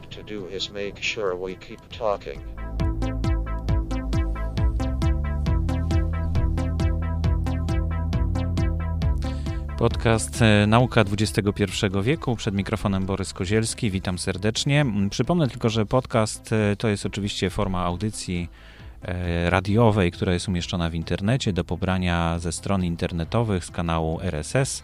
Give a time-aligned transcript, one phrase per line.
[0.00, 2.40] need to do is make sure we keep talking.
[9.78, 11.64] Podcast e, Nauka XXI
[12.02, 12.36] wieku.
[12.36, 13.90] Przed mikrofonem Borys Kozielski.
[13.90, 14.80] Witam serdecznie.
[14.80, 18.48] Mm, Przypomnę tylko, że podcast e, to jest oczywiście forma audycji
[19.02, 24.82] e, radiowej, która jest umieszczona w internecie do pobrania ze stron internetowych z kanału RSS.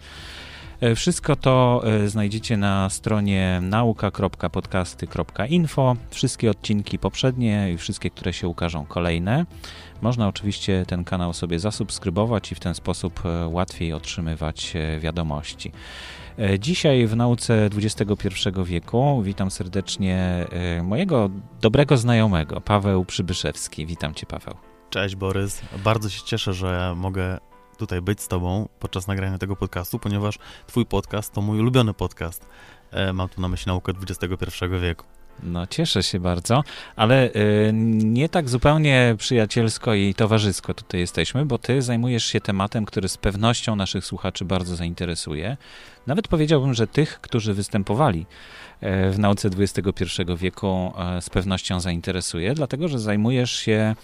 [0.81, 5.97] E, Wszystko to e, znajdziecie na stronie nauka.podcasty.info.
[6.11, 9.47] Wszystkie odcinki poprzednie i wszystkie, które się ukażą kolejne.
[10.03, 15.73] Można oczywiście ten kanał sobie zasubskrybować i w ten sposób e, łatwiej otrzymywać wiadomości.
[16.59, 18.05] Dzisiaj w nauce XXI
[18.65, 20.47] wieku witam serdecznie
[20.83, 21.31] mojego
[21.61, 23.87] dobrego znajomego, Paweł Przybyszewski.
[23.87, 24.55] Witam cię, Paweł.
[24.91, 27.39] Cześć Borys, bardzo się cieszę, że mogę
[27.77, 32.47] tutaj być z Tobą podczas nagrania tego podcastu, ponieważ Twój podcast to mój ulubiony podcast.
[32.91, 35.05] E, Mam tu na myśli naukę XXI wieku.
[35.43, 36.63] No, cieszę się bardzo,
[36.97, 37.71] ale y,
[38.05, 43.17] nie tak zupełnie przyjacielsko i towarzysko tutaj jesteśmy, bo ty zajmujesz się tematem, który z
[43.17, 45.57] pewnością naszych słuchaczy bardzo zainteresuje.
[46.07, 48.27] Nawet powiedziałbym, że tych, którzy występowali
[48.81, 50.03] e, w nauce XXI
[50.37, 53.95] wieku, e, z pewnością zainteresuje, dlatego że zajmujesz się,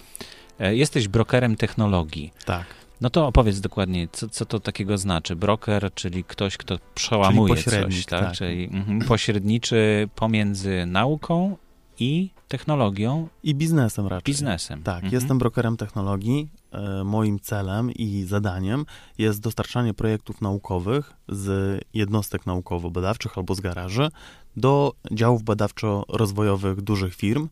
[0.60, 2.32] e, jesteś brokerem technologii.
[2.44, 2.66] Tak,
[3.02, 5.36] No to opowiedz dokładnie, co, co to takiego znaczy.
[5.36, 8.20] Broker, czyli ktoś, kto przełamuje coś, tak?
[8.20, 8.32] tak.
[8.32, 11.56] Czyli mhm, pośredniczy pomiędzy nauką
[11.98, 14.32] i technologią, i biznesem raczej.
[14.34, 14.82] biznesem.
[14.82, 15.12] Tak, Mhm.
[15.14, 16.48] jestem brokerem technologii.
[16.72, 18.86] E, Moim celem i zadaniem
[19.18, 24.08] jest dostarczanie projektów naukowych z jednostek naukowo-badawczych albo z garaży
[24.56, 27.48] do działów badawczo-rozwojowych dużych firm.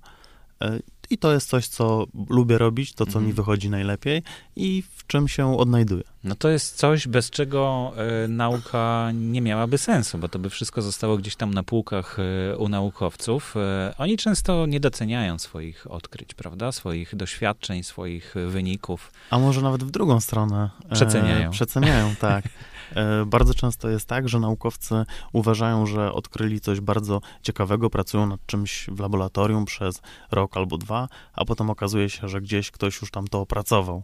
[1.10, 3.26] I to jest coś, co lubię robić, to, co Mhm.
[3.26, 4.22] mi wychodzi najlepiej
[4.56, 6.02] i w czym się odnajduję.
[6.24, 7.92] No to jest coś, bez czego
[8.24, 12.16] e, nauka nie miałaby sensu, bo to by wszystko zostało gdzieś tam na półkach
[12.52, 13.54] e, u naukowców.
[13.56, 16.72] E, oni często nie doceniają swoich odkryć, prawda?
[16.72, 19.12] Swoich doświadczeń, swoich wyników.
[19.30, 20.70] A może nawet w drugą stronę.
[20.92, 21.50] Przeceniają.
[21.50, 22.44] Przeceniają, tak.
[22.96, 28.46] E, Bardzo często jest tak, że naukowcy uważają, że odkryli coś bardzo ciekawego, pracują nad
[28.46, 33.10] czymś w laboratorium przez rok albo dwa, a potem okazuje się, że gdzieś ktoś już
[33.10, 34.02] tam to opracował.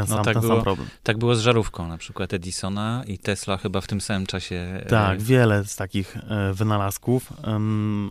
[0.00, 0.54] Ten, No sam, tak ten było.
[0.54, 0.88] sam problem.
[1.02, 4.56] Tak było z żarówką, na przykład Edisona i Tesla chyba w tym samym czasie.
[4.82, 7.32] e, Tak, wiele z takich e, wynalazków,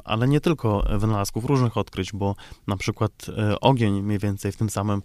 [0.06, 2.36] ale nie tylko wynalazków, różnych odkryć, bo
[2.68, 5.02] na przykład e, ogień mniej więcej w tym samym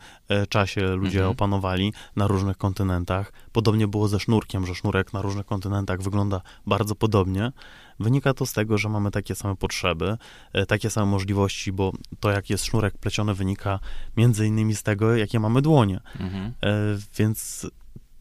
[0.48, 1.30] czasie ludzie Mhm.
[1.32, 3.32] opanowali na różnych kontynentach.
[3.52, 7.52] Podobnie było ze sznurkiem, że sznurek na różnych kontynentach wygląda bardzo podobnie.
[8.02, 10.16] Wynika to z tego, że mamy takie same potrzeby,
[10.52, 13.78] e, takie same możliwości, bo to, jak jest sznurek pleciony, wynika
[14.16, 16.00] między innymi z tego, jakie mamy dłonie.
[16.20, 16.52] Mhm.
[16.62, 16.72] E,
[17.18, 17.66] Więc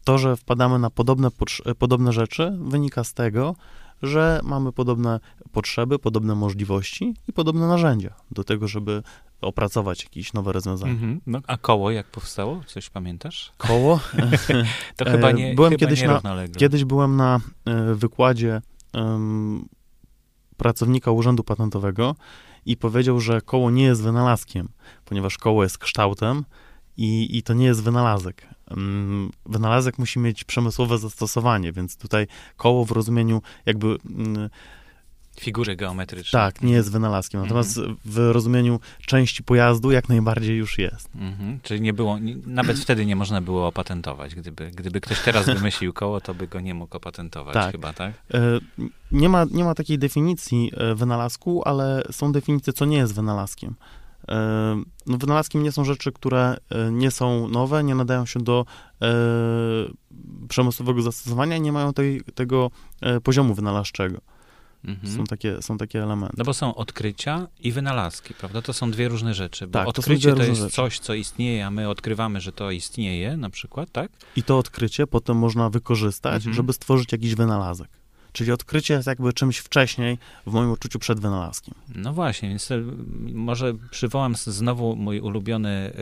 [0.04, 1.28] to, że wpadamy na podobne,
[1.64, 3.54] e, podobne rzeczy, wynika z tego,
[4.02, 5.20] że mamy podobne
[5.52, 9.02] potrzeby, podobne możliwości i podobne narzędzia do tego, żeby
[9.40, 10.92] opracować jakieś nowe rozwiązania.
[10.92, 11.20] Mhm.
[11.26, 12.60] No, a koło jak powstało?
[12.66, 13.52] Coś pamiętasz?
[13.56, 14.00] Koło.
[14.96, 16.22] To chyba nie, byłem chyba kiedyś nie na-.
[16.56, 17.40] Kiedyś byłem na
[17.94, 18.62] wykładzie
[20.56, 22.16] pracownika Urzędu Patentowego
[22.66, 24.68] i powiedział, że koło nie jest wynalazkiem,
[25.04, 26.44] ponieważ koło jest kształtem
[26.96, 28.46] i, i to nie jest wynalazek.
[29.46, 32.26] Wynalazek musi mieć przemysłowe zastosowanie, więc tutaj
[32.56, 33.96] koło w rozumieniu jakby
[35.36, 36.38] mm, Figury geometryczne.
[36.38, 37.42] tak, nie jest wynalazkiem.
[37.42, 41.08] Natomiast w rozumieniu części pojazdu jak najbardziej już jest.
[41.14, 41.60] Mhm.
[41.62, 44.34] Czyli nie było, nie, nawet wtedy nie można było opatentować.
[44.34, 47.72] Gdyby, gdyby ktoś teraz wymyślił koło, to by go nie mógł opatentować Tak.
[47.72, 48.12] chyba, tak?
[48.34, 48.40] E,
[49.12, 53.74] Nie ma, nie ma takiej definicji e, wynalazku, ale są definicje, co nie jest wynalazkiem.
[54.28, 58.66] E, No, wynalazkiem nie są rzeczy, które e, nie są nowe, nie nadają się do
[59.02, 59.06] e,
[60.48, 64.18] przemysłowego zastosowania, nie mają tej, tego e, poziomu wynalazczego.
[64.84, 65.16] Mhm.
[65.16, 66.34] Są, takie, są takie elementy.
[66.38, 68.62] No bo są odkrycia i wynalazki, prawda?
[68.62, 69.66] To są dwie różne rzeczy.
[69.66, 70.74] Bo Tak, to są odkrycie to, różne jest rzeczy.
[70.76, 74.10] coś, co istnieje, a my odkrywamy, że to istnieje, na przykład, tak?
[74.36, 76.54] I to odkrycie potem można wykorzystać, Mhm.
[76.54, 77.88] żeby stworzyć jakiś wynalazek.
[78.32, 81.74] Czyli odkrycie jest jakby czymś wcześniej, w moim odczuciu, przed wynalazkiem.
[81.94, 82.74] No właśnie, więc to,
[83.34, 85.92] może przywołam znowu mój ulubiony,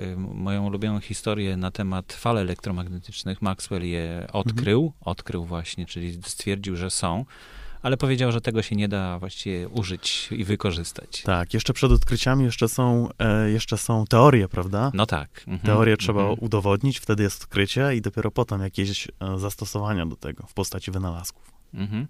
[0.00, 3.42] y, y, moją ulubioną historię na temat fal elektromagnetycznych.
[3.42, 7.24] Maxwell je odkrył, odkrył właśnie, czyli stwierdził, że są,
[7.86, 11.22] ale powiedział, że tego się nie da właściwie użyć i wykorzystać.
[11.22, 14.90] Tak, jeszcze przed odkryciami jeszcze są, e, jeszcze są teorie, prawda?
[14.94, 15.30] No tak.
[15.38, 16.38] Mhm, Teorię trzeba mhm.
[16.40, 21.52] udowodnić, wtedy jest odkrycie i dopiero potem jakieś e, zastosowania do tego w postaci wynalazków.
[21.74, 22.06] Mhm.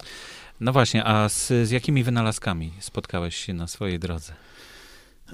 [0.61, 4.32] No właśnie, a z, z jakimi wynalazkami spotkałeś się na swojej drodze?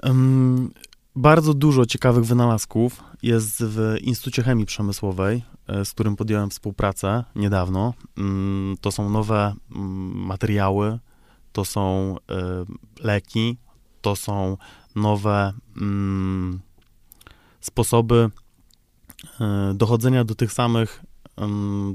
[0.01, 0.71] Em,
[1.15, 7.93] bardzo dużo ciekawych wynalazków jest w Instytucie Chemii Przemysłowej, e, z którym podjąłem współpracę niedawno.
[8.17, 10.99] Mm, To są nowe mm, materiały,
[11.51, 13.57] to są y, leki,
[14.01, 14.57] to są
[14.95, 16.59] nowe mm,
[17.61, 18.29] sposoby
[19.71, 21.01] y, dochodzenia do tych samych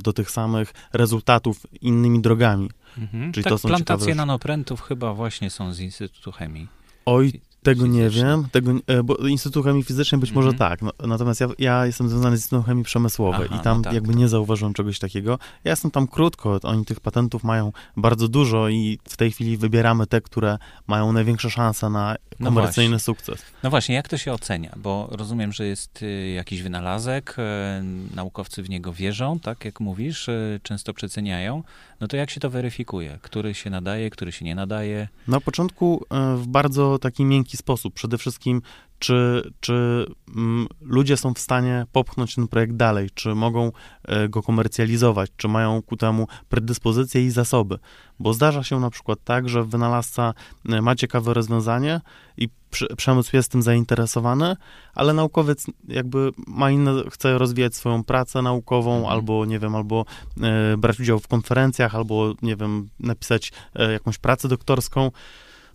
[0.03, 2.71] do tych samych rezultatów innymi drogami.
[2.99, 3.32] Mhm.
[3.32, 6.69] Czyli tak, to są plantacje ciekawe- nanoprętów chyba właśnie są z Instytutu Chemii.
[7.06, 10.70] Oj, tego nie wiem, tego, e, bo Instytut Chemii Fizycznej być może Mhm.
[10.70, 13.84] tak, no, natomiast ja, ja jestem związany z Instytutem Chemii Przemysłowej Aha, i tam no
[13.84, 15.38] tak, jakby to- nie zauważyłem czegoś takiego.
[15.64, 20.06] Ja jestem tam krótko, oni tych patentów mają bardzo dużo i w tej chwili wybieramy
[20.06, 23.05] te, które mają największe szanse na No komercyjny właśnie.
[23.05, 23.43] sukces.
[23.62, 24.72] No właśnie, jak to się ocenia?
[24.76, 27.82] Bo rozumiem, że jest y, jakiś wynalazek, e,
[28.14, 31.62] naukowcy w niego wierzą, tak jak mówisz, e, często przeceniają.
[32.00, 33.19] No to jak się to weryfikuje?
[33.22, 35.08] Który się nadaje, który się nie nadaje?
[35.28, 37.95] Na początku e, w bardzo taki miękki sposób.
[37.95, 38.62] Przede wszystkim,
[38.99, 40.06] czy, czy
[40.37, 43.73] mm, ludzie są w stanie popchnąć ten projekt dalej, czy mogą
[44.05, 47.79] e, go komercjalizować, czy mają ku temu predyspozycje i zasoby.
[48.21, 50.35] Bo zdarza się na przykład tak, że wynalazca
[50.69, 52.00] e, ma ciekawe rozwiązanie
[52.37, 52.49] i
[52.97, 54.56] przemysł jest tym zainteresowany,
[54.95, 59.12] ale naukowiec jakby ma inne, chce rozwijać swoją pracę naukową, Mhm.
[59.12, 60.05] albo nie wiem, albo
[60.41, 63.53] e, brać udział w konferencjach, albo nie wiem, napisać
[63.93, 65.11] jakąś pracę doktorską.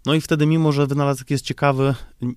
[0.05, 1.95] No i wtedy, mimo że wynalazek jest ciekawy,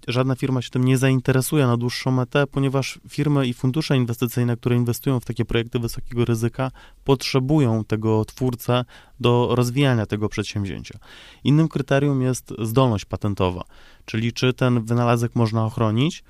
[0.08, 4.76] żadna firma się tym nie zainteresuje na dłuższą metę, ponieważ firmy i fundusze inwestycyjne, które
[4.76, 6.70] inwestują w takie projekty wysokiego ryzyka,
[7.04, 8.84] potrzebują tego twórcę
[9.20, 10.98] do rozwijania tego przedsięwzięcia.
[11.44, 13.64] Innym kryterium jest zdolność patentowa,
[14.04, 16.24] czyli czy ten wynalazek można ochronić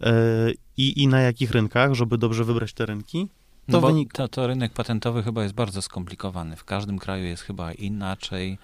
[0.00, 0.08] yy,
[0.76, 3.28] i, i na jakich rynkach, żeby dobrze wybrać te rynki.
[3.68, 6.56] No To bo wynik- to, to rynek patentowy chyba jest bardzo skomplikowany.
[6.56, 8.58] W każdym kraju jest chyba inaczej.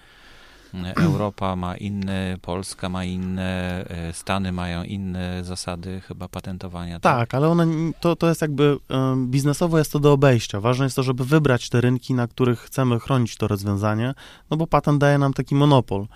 [1.09, 6.99] Europa ma inne, Polska ma inne, e, Stany mają inne zasady chyba patentowania.
[6.99, 7.65] Tak, ale one,
[7.99, 8.77] to, to jest jakby
[9.17, 10.59] biznesowo jest to do obejścia.
[10.59, 14.13] Ważne jest to, żeby wybrać te rynki, na których chcemy chronić to rozwiązanie,
[14.51, 16.07] no bo patent daje nam taki monopol.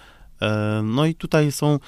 [0.83, 1.79] No i tutaj są,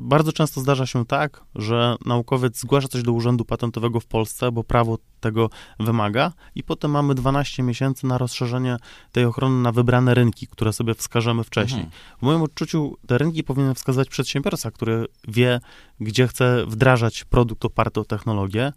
[0.00, 4.64] bardzo często zdarza się tak, że naukowiec zgłasza coś do Urzędu Patentowego w Polsce, bo
[4.64, 5.50] prawo tego
[5.80, 8.76] wymaga i potem mamy 12 miesięcy na rozszerzenie
[9.12, 11.82] tej ochrony na wybrane rynki, które sobie wskażemy wcześniej.
[11.82, 12.00] Mhm.
[12.18, 15.60] W moim odczuciu te rynki powinien wskazywać przedsiębiorca, który wie,
[16.00, 18.72] gdzie chce wdrażać produkt oparty o technologię.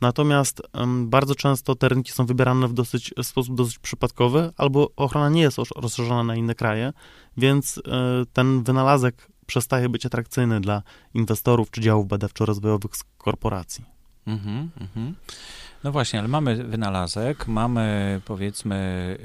[0.00, 0.62] Natomiast
[1.04, 5.42] bardzo często te rynki są wybierane w, dosyć, w sposób dosyć przypadkowy, albo ochrona nie
[5.42, 6.92] jest rozszerzona na inne kraje,
[7.36, 7.82] więc e,
[8.32, 10.82] ten wynalazek przestaje być atrakcyjny dla
[11.14, 13.84] inwestorów czy działów badawczo-rozwojowych z korporacji.
[14.26, 15.14] Mhm, mhm.
[15.84, 19.16] No właśnie, ale mamy wynalazek, mamy powiedzmy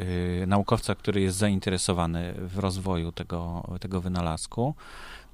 [0.44, 4.76] y, naukowca, który jest zainteresowany w rozwoju tego, tego wynalazku.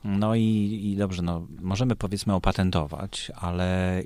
[0.04, 4.02] No i, i dobrze, no możemy powiedzmy opatentować, ale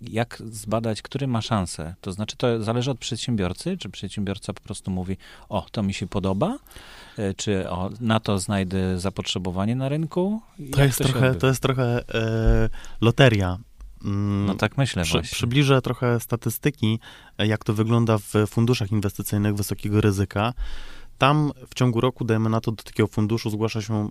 [0.00, 1.94] jak zbadać, który ma szansę?
[2.00, 5.16] To znaczy, to zależy od przedsiębiorcy, czy przedsiębiorca po prostu mówi,
[5.48, 6.58] o, to mi się podoba,
[7.18, 10.40] y, czy o, na to znajdę zapotrzebowanie na rynku?
[10.72, 12.68] To jest, trochę, to jest trochę e,
[13.00, 13.58] loteria.
[14.04, 15.34] Mm, No tak myślę Przy, właśnie.
[15.36, 16.98] przybliżę trochę statystyki,
[17.38, 20.52] e, jak to wygląda w funduszach inwestycyjnych wysokiego ryzyka.
[21.18, 24.08] Tam w ciągu roku, dajemy na to, do takiego funduszu zgłasza się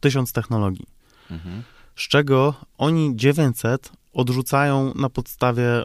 [0.00, 0.86] tysiąc technologii,
[1.30, 1.62] Mhm.
[1.96, 5.82] z czego oni 900 odrzucają na podstawie,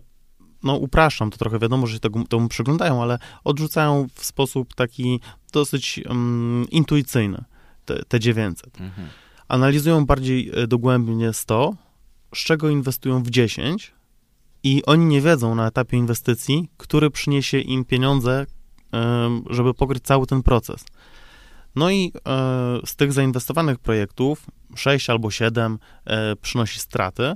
[0.63, 5.19] no upraszczam to trochę, wiadomo, że się tego, temu przyglądają, ale odrzucają w sposób taki
[5.53, 7.43] dosyć um, intuicyjny
[7.85, 9.07] te, te 900 Mhm.
[9.47, 11.73] analizują bardziej e, dogłębnie 100,
[12.35, 13.93] z czego inwestują w 10
[14.63, 18.45] i oni nie wiedzą na etapie inwestycji, który przyniesie im pieniądze,
[18.91, 20.85] em, żeby pokryć cały ten proces.
[21.75, 27.33] No i e, z tych zainwestowanych projektów 6 albo 7 e, przynosi straty,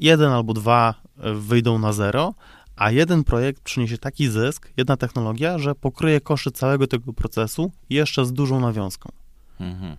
[0.00, 2.34] jeden albo dwa e, wyjdą na zero,
[2.76, 8.26] a jeden projekt przyniesie taki zysk, jedna technologia, że pokryje koszty całego tego procesu jeszcze
[8.26, 9.12] z dużą nawiązką.
[9.60, 9.96] Mhm.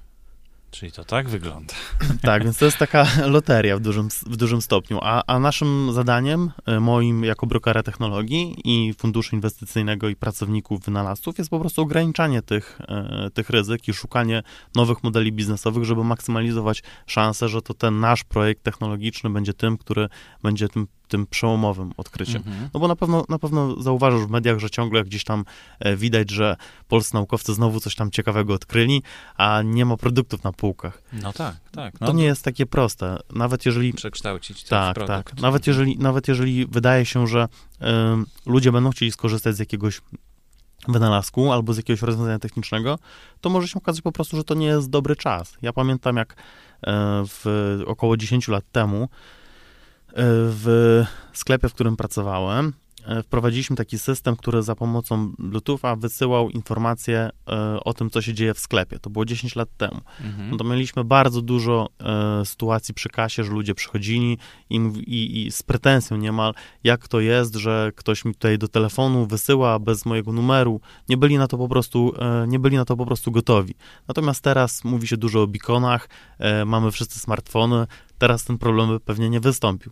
[0.71, 1.73] Czyli to tak wygląda.
[2.21, 4.99] Tak, więc to jest taka loteria w dużym, w dużym stopniu.
[5.01, 11.37] A, a naszym zadaniem, e, moim jako brokera technologii i funduszu inwestycyjnego i pracowników wynalazców
[11.37, 14.43] jest po prostu ograniczanie tych, e, tych ryzyk i szukanie
[14.75, 20.09] nowych modeli biznesowych, żeby maksymalizować szansę, że to ten nasz projekt technologiczny będzie tym, który
[20.43, 22.43] będzie tym, tym przełomowym odkryciem.
[22.47, 22.69] Mhm.
[22.73, 25.45] No bo na pewno, na pewno zauważysz w mediach, że ciągle gdzieś tam
[25.79, 26.55] e, widać, że
[26.87, 29.03] polscy naukowcy znowu coś tam ciekawego odkryli,
[29.37, 31.01] a nie ma produktów na półkach.
[31.13, 32.01] No tak, tak.
[32.01, 33.17] No, To nie jest takie proste.
[33.33, 33.93] Nawet jeżeli.
[33.93, 35.29] przekształcić w Tak, produkt.
[35.29, 35.41] tak.
[35.41, 37.47] Nawet jeżeli, nawet jeżeli wydaje się, że
[38.13, 40.01] ym, ludzie będą chcieli skorzystać z jakiegoś
[40.87, 42.99] wynalazku albo z jakiegoś rozwiązania technicznego,
[43.41, 45.53] to może się okazać po prostu, że to nie jest dobry czas.
[45.61, 46.35] Ja pamiętam, jak e,
[47.27, 47.45] w
[47.87, 49.09] około 10 lat temu
[50.15, 51.03] w
[51.33, 52.73] sklepie, w którym pracowałem,
[53.05, 58.33] e, wprowadziliśmy taki system, który za pomocą Bluetootha wysyłał informacje e, o tym, co się
[58.33, 58.99] dzieje w sklepie.
[58.99, 60.01] To było 10 lat temu.
[60.21, 60.49] Mhm.
[60.49, 64.37] No to mieliśmy bardzo dużo e, sytuacji przy kasie, że ludzie przychodzili
[64.69, 64.75] i,
[65.07, 66.53] i, i z pretensją niemal,
[66.83, 70.81] jak to jest, że ktoś mi tutaj do telefonu wysyła bez mojego numeru.
[71.09, 72.13] Nie byli na to po prostu,
[72.47, 73.75] nie byli na to po prostu gotowi.
[74.07, 77.87] Natomiast teraz mówi się dużo o beaconach, e, mamy wszyscy smartfony,
[78.17, 79.91] teraz ten problem by pewnie nie wystąpił.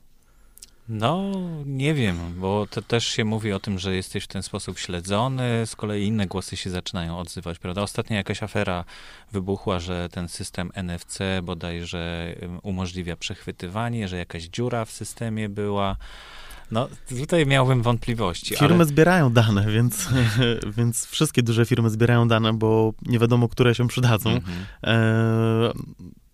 [0.89, 1.31] No,
[1.65, 5.65] nie wiem, bo to też się mówi o tym, że jesteś w ten sposób śledzony,
[5.65, 7.81] z kolei inne głosy się zaczynają odzywać, prawda?
[7.81, 8.85] Ostatnio jakaś afera
[9.31, 15.95] wybuchła, że ten system NFC bodajże umożliwia przechwytywanie, że jakaś dziura w systemie była.
[16.71, 16.87] No,
[17.19, 18.85] tutaj miałbym wątpliwości, Firmy ale...
[18.85, 20.09] zbierają dane, więc,
[20.77, 24.29] więc wszystkie duże firmy zbierają dane, bo nie wiadomo, które się przydadzą.
[24.29, 24.65] Mhm.
[24.83, 25.71] E,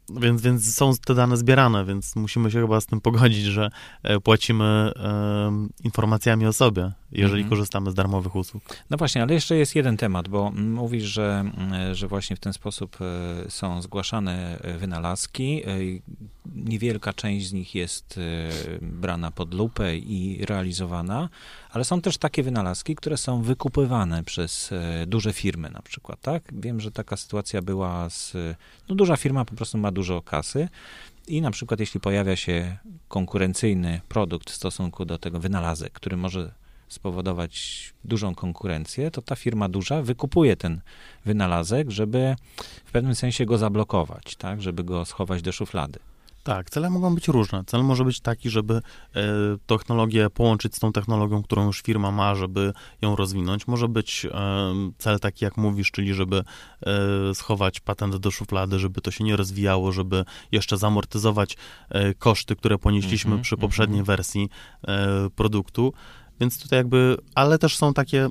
[0.10, 3.70] więc, więc są te dane zbierane, więc musimy się chyba z tym pogodzić, że
[4.04, 7.50] e, płacimy e, informacjami o sobie, jeżeli Mhm.
[7.50, 8.64] korzystamy z darmowych usług.
[8.90, 12.54] No właśnie, ale jeszcze jest jeden temat, bo mówisz, że, mm, że właśnie w ten
[12.54, 15.62] sposób e, są zgłaszane e, wynalazki.
[16.56, 21.30] Niewielka część z nich jest e, brana pod lupę i realizowana,
[21.70, 26.44] ale są też takie wynalazki, które są wykupywane przez e, duże firmy na przykład, tak?
[26.54, 28.34] Wiem, że taka sytuacja była z...
[28.90, 30.68] No duża firma po prostu ma dużo kasy
[31.28, 36.52] i na przykład jeśli pojawia się konkurencyjny produkt w stosunku do tego wynalazek, który może
[36.88, 40.82] spowodować dużą konkurencję, to ta firma duża wykupuje ten
[41.26, 42.36] wynalazek, żeby
[42.86, 46.00] w pewnym sensie go zablokować, tak, żeby go schować do szuflady.
[46.46, 47.64] Tak, cele mogą być różne.
[47.68, 48.82] Cel może być taki, żeby e,
[49.66, 53.68] technologię połączyć z tą technologią, którą już firma ma, żeby ją rozwinąć.
[53.68, 54.32] Może być e,
[54.98, 56.44] cel taki, jak mówisz, czyli żeby
[56.82, 61.58] e, schować patent do szuflady, żeby to się nie rozwijało, żeby jeszcze zamortyzować
[62.20, 63.70] koszty, które ponieśliśmy Mhm, przy mhm.
[63.70, 64.50] poprzedniej wersji
[64.88, 65.94] e, produktu.
[66.40, 68.30] Więc tutaj jakby, ale też są takie, e,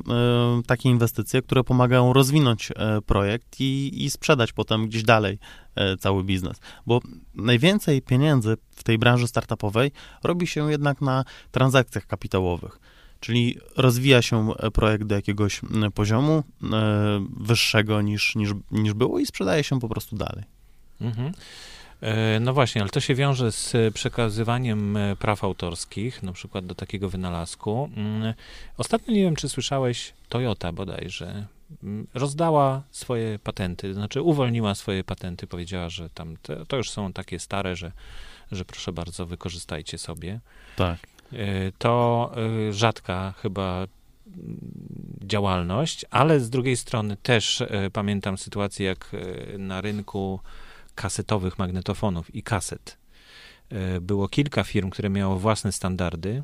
[0.66, 5.38] takie inwestycje, które pomagają rozwinąć e, projekt i, i sprzedać potem gdzieś dalej
[5.75, 6.61] e, cały biznes.
[6.87, 7.00] Bo
[7.34, 9.92] najwięcej pieniędzy w tej branży startupowej
[10.23, 12.80] robi się jednak na transakcjach kapitałowych.
[13.20, 15.61] Czyli rozwija się projekt do jakiegoś
[15.94, 16.42] poziomu
[17.37, 20.44] wyższego niż, niż, niż było i sprzedaje się po prostu dalej.
[21.00, 21.32] Mhm.
[22.04, 26.75] E, No właśnie, ale to się wiąże z przekazywaniem e, praw autorskich, na przykład do
[26.75, 27.90] takiego wynalazku.
[27.96, 28.34] Mm,
[28.76, 31.46] Ostatnio nie wiem, czy słyszałeś, Toyota bodajże
[31.82, 36.90] mm, rozdała swoje patenty, to znaczy uwolniła swoje patenty, powiedziała, że tam te, to już
[36.90, 37.92] są takie stare, że,
[38.52, 40.40] że proszę bardzo, wykorzystajcie sobie.
[40.76, 40.99] Tak.
[41.32, 41.37] E,
[41.78, 42.32] To
[42.70, 43.87] rzadka chyba
[44.26, 44.58] mm,
[45.23, 49.11] działalność, ale z drugiej strony też pamiętam sytuację, jak
[49.58, 50.40] na rynku
[50.95, 52.99] kasetowych magnetofonów i kaset
[53.69, 56.43] e, było kilka firm, które miało własne standardy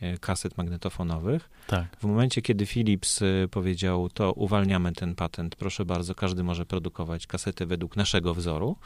[0.00, 1.50] e, kaset magnetofonowych.
[1.66, 1.96] Tak.
[2.00, 7.26] W momencie, kiedy Philips e, powiedział, to uwalniamy ten patent, proszę bardzo, każdy może produkować
[7.26, 8.76] kasety według naszego wzoru,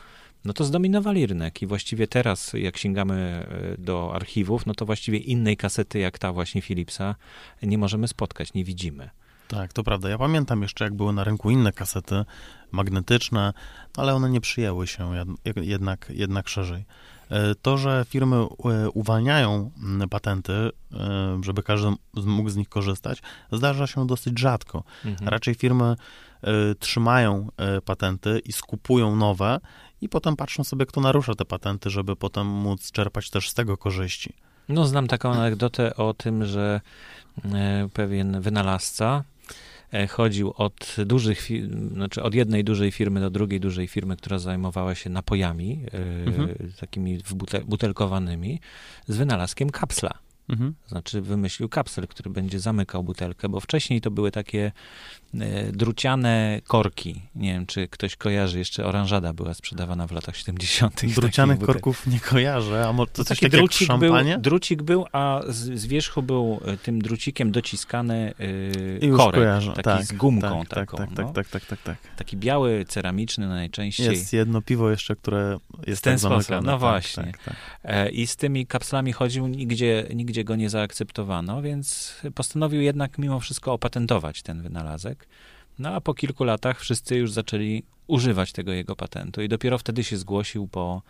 [0.45, 3.47] no to zdominowali rynek i właściwie teraz, jak sięgamy
[3.79, 7.15] do archiwów, no to właściwie innej kasety jak ta właśnie Philipsa
[7.63, 9.11] nie możemy spotkać, nie widzimy.
[9.49, 10.09] Tak, to prawda.
[10.09, 12.25] Ja pamiętam jeszcze, jak były na rynku inne kasety
[12.73, 13.53] magnetyczne,
[13.97, 16.85] ale one nie przyjęły się jed- jednak, jednak szerzej.
[17.31, 19.71] E, To, że firmy e, uwalniają
[20.11, 20.71] patenty, e,
[21.43, 24.85] żeby każdy mógł z nich korzystać, zdarza się dosyć rzadko.
[25.05, 25.29] Mhm.
[25.29, 25.97] Raczej firmy
[26.79, 27.49] trzymają
[27.85, 29.61] patenty i skupują nowe
[30.01, 33.77] i potem patrzą sobie, kto narusza te patenty, żeby potem móc czerpać też z tego
[33.77, 34.33] korzyści.
[34.69, 36.81] No, znam taką anegdotę o tym, że
[37.93, 39.25] pewien wynalazca
[40.09, 41.49] chodził od dużych,
[41.93, 46.73] znaczy od jednej dużej firmy do drugiej dużej firmy, która zajmowała się napojami, e, Mhm.
[46.81, 47.19] takimi
[47.67, 48.61] butelkowanymi,
[49.09, 50.11] z wynalazkiem kapsla.
[50.49, 50.75] Mhm.
[50.87, 54.73] Znaczy wymyślił kapsel, który będzie zamykał butelkę, bo wcześniej to były takie
[55.28, 55.28] e,
[55.73, 57.23] druciane korki.
[57.35, 60.93] Nie wiem, czy ktoś kojarzy, jeszcze oranżada była sprzedawana w latach 70.
[60.93, 63.97] w takich Drucianych korków nie kojarzę, a może to to coś taki takiego jak drucik
[63.99, 68.35] był, drucik był, a z, z wierzchu był e, tym drucikiem dociskany
[69.01, 69.73] yy, już korek, kojarzę.
[69.73, 70.97] taki tak, z gumką tak, taką.
[70.97, 71.33] Tak, tak, no.
[71.33, 72.17] tak, tak, tak, tak, tak.
[72.17, 74.07] Taki biały, ceramiczny najczęściej.
[74.07, 76.67] Jest jedno piwo jeszcze, które jest W ten tak sposób, zamykane.
[76.67, 77.25] no tak, właśnie.
[77.25, 77.57] Tak, tak.
[77.85, 83.41] E, I z tymi kapslami chodził, nigdzie, nigdzie go nie zaakceptowano, więc postanowił jednak mimo
[83.41, 85.18] wszystko opatentować ten wynalazek.
[85.79, 90.05] No a po kilku latach wszyscy już zaczęli używać tego jego patentu i dopiero wtedy
[90.05, 91.03] się zgłosił po,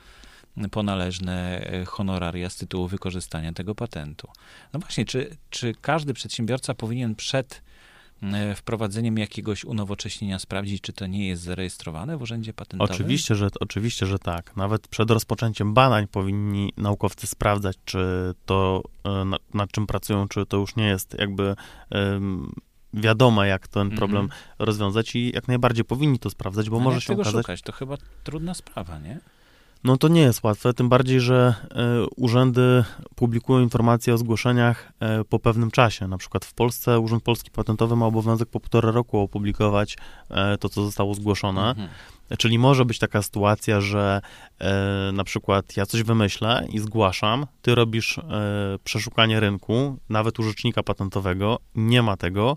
[0.71, 4.29] po należne e, honoraria z tytułu wykorzystania tego patentu.
[4.73, 7.63] No właśnie, czy, czy każdy przedsiębiorca powinien przed
[8.23, 12.95] e, wprowadzeniem jakiegoś unowocześnienia sprawdzić, czy to nie jest zarejestrowane w Urzędzie Patentowym?
[12.95, 14.57] Oczywiście, że, oczywiście, że tak.
[14.57, 20.47] Nawet przed rozpoczęciem badań powinni naukowcy sprawdzać, czy to, e, nad, nad czym pracują, czy
[20.47, 21.57] to już nie jest jakby
[21.91, 22.53] um,
[22.95, 24.65] wiadome, jak ten problem mm -hmm.
[24.65, 27.43] rozwiązać i jak najbardziej powinni to sprawdzać, bo A może się tego okazać...
[27.43, 27.63] szukać?
[27.63, 29.21] To chyba trudna sprawa, nie?
[29.85, 35.25] No to nie jest łatwe, tym bardziej, że e, urzędy publikują informacje o zgłoszeniach e,
[35.25, 36.09] po pewnym czasie.
[36.09, 39.97] Na przykład w Polsce Urząd Polski Patentowy ma obowiązek po półtora roku opublikować
[40.31, 41.69] e, to, co zostało zgłoszone.
[41.69, 41.89] Mhm.
[42.39, 44.21] Czyli może być taka sytuacja, że
[44.59, 48.23] e, na przykład ja coś wymyślę i zgłaszam, ty robisz e,
[48.85, 52.57] przeszukanie rynku, nawet u rzecznika patentowego, nie ma tego,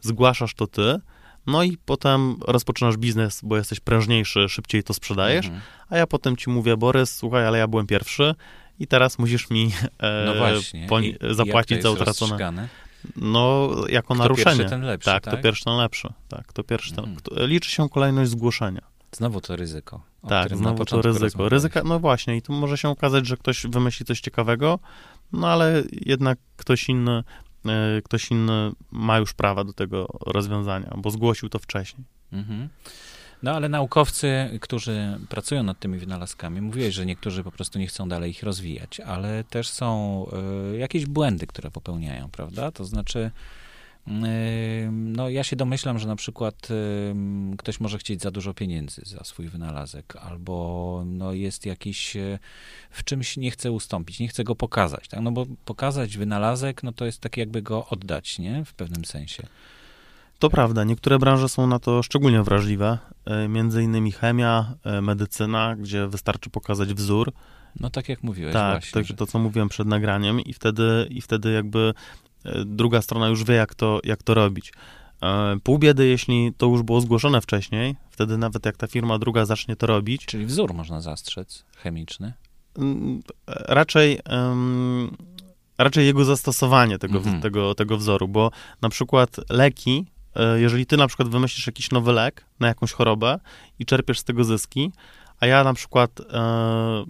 [0.00, 1.00] zgłaszasz to ty,
[1.46, 5.62] no i potem rozpoczynasz biznes, bo jesteś prężniejszy, szybciej to sprzedajesz, mhm.
[5.88, 8.34] a ja potem ci mówię, Borys, słuchaj, ale ja byłem pierwszy
[8.78, 10.88] i teraz musisz mi e, no właśnie.
[11.30, 12.30] zapłacić za utracone.
[12.30, 12.68] Rozstrzygane?
[13.16, 14.56] No, jako Kto naruszenie.
[14.56, 16.08] Pierwszy, ten lepszy, tak, tak, to pierwszy, ten lepszy.
[16.28, 17.50] Tak, to pierwszy, ten, mhm.
[17.50, 18.80] Liczy się kolejność zgłoszenia.
[19.12, 20.02] Znowu to ryzyko.
[20.28, 21.48] Tak, znowu to ryzyko.
[21.48, 24.78] Ryzyka, no właśnie, i tu może się okazać, że ktoś wymyśli coś ciekawego,
[25.32, 27.24] no ale jednak ktoś inny
[28.04, 32.04] ktoś inny ma już prawa do tego rozwiązania, bo zgłosił to wcześniej.
[32.32, 32.68] Mhm.
[33.42, 38.08] No ale naukowcy, którzy pracują nad tymi wynalazkami, mówiłeś, że niektórzy po prostu nie chcą
[38.08, 40.26] dalej ich rozwijać, ale też są
[40.74, 42.70] y, jakieś błędy, które popełniają, prawda?
[42.70, 43.30] To znaczy
[44.92, 46.68] no, ja się domyślam, że na przykład
[47.58, 52.38] ktoś może chcieć za dużo pieniędzy za swój wynalazek, albo no, jest jakiś e,
[52.90, 55.20] w czymś nie chce ustąpić, nie chce go pokazać, tak?
[55.20, 58.64] No bo pokazać wynalazek, no to jest tak jakby go oddać, nie?
[58.64, 59.46] W pewnym sensie.
[60.38, 65.76] To prawda, niektóre branże są na to szczególnie wrażliwe, e, między innymi chemia, e, medycyna,
[65.76, 67.32] gdzie wystarczy pokazać wzór.
[67.80, 68.92] No tak jak mówiłeś tak, właśnie.
[68.92, 69.14] Tak, że...
[69.14, 71.94] to co mówiłem przed nagraniem i wtedy, i wtedy jakby
[72.66, 74.72] druga strona już wie, jak to, jak to robić.
[75.22, 79.44] E, pół biedy, jeśli to już było zgłoszone wcześniej, wtedy nawet jak ta firma druga
[79.44, 80.26] zacznie to robić.
[80.26, 82.32] Czyli wzór można zastrzec chemiczny?
[82.78, 85.16] Mm, raczej, um,
[85.78, 87.40] raczej jego zastosowanie tego, mhm.
[87.40, 88.50] tego, tego wzoru, bo
[88.82, 90.06] na przykład leki,
[90.36, 93.38] e, jeżeli ty na przykład wymyślisz jakiś nowy lek na jakąś chorobę
[93.78, 94.92] i czerpiesz z tego zyski,
[95.40, 97.04] a ja na przykład e,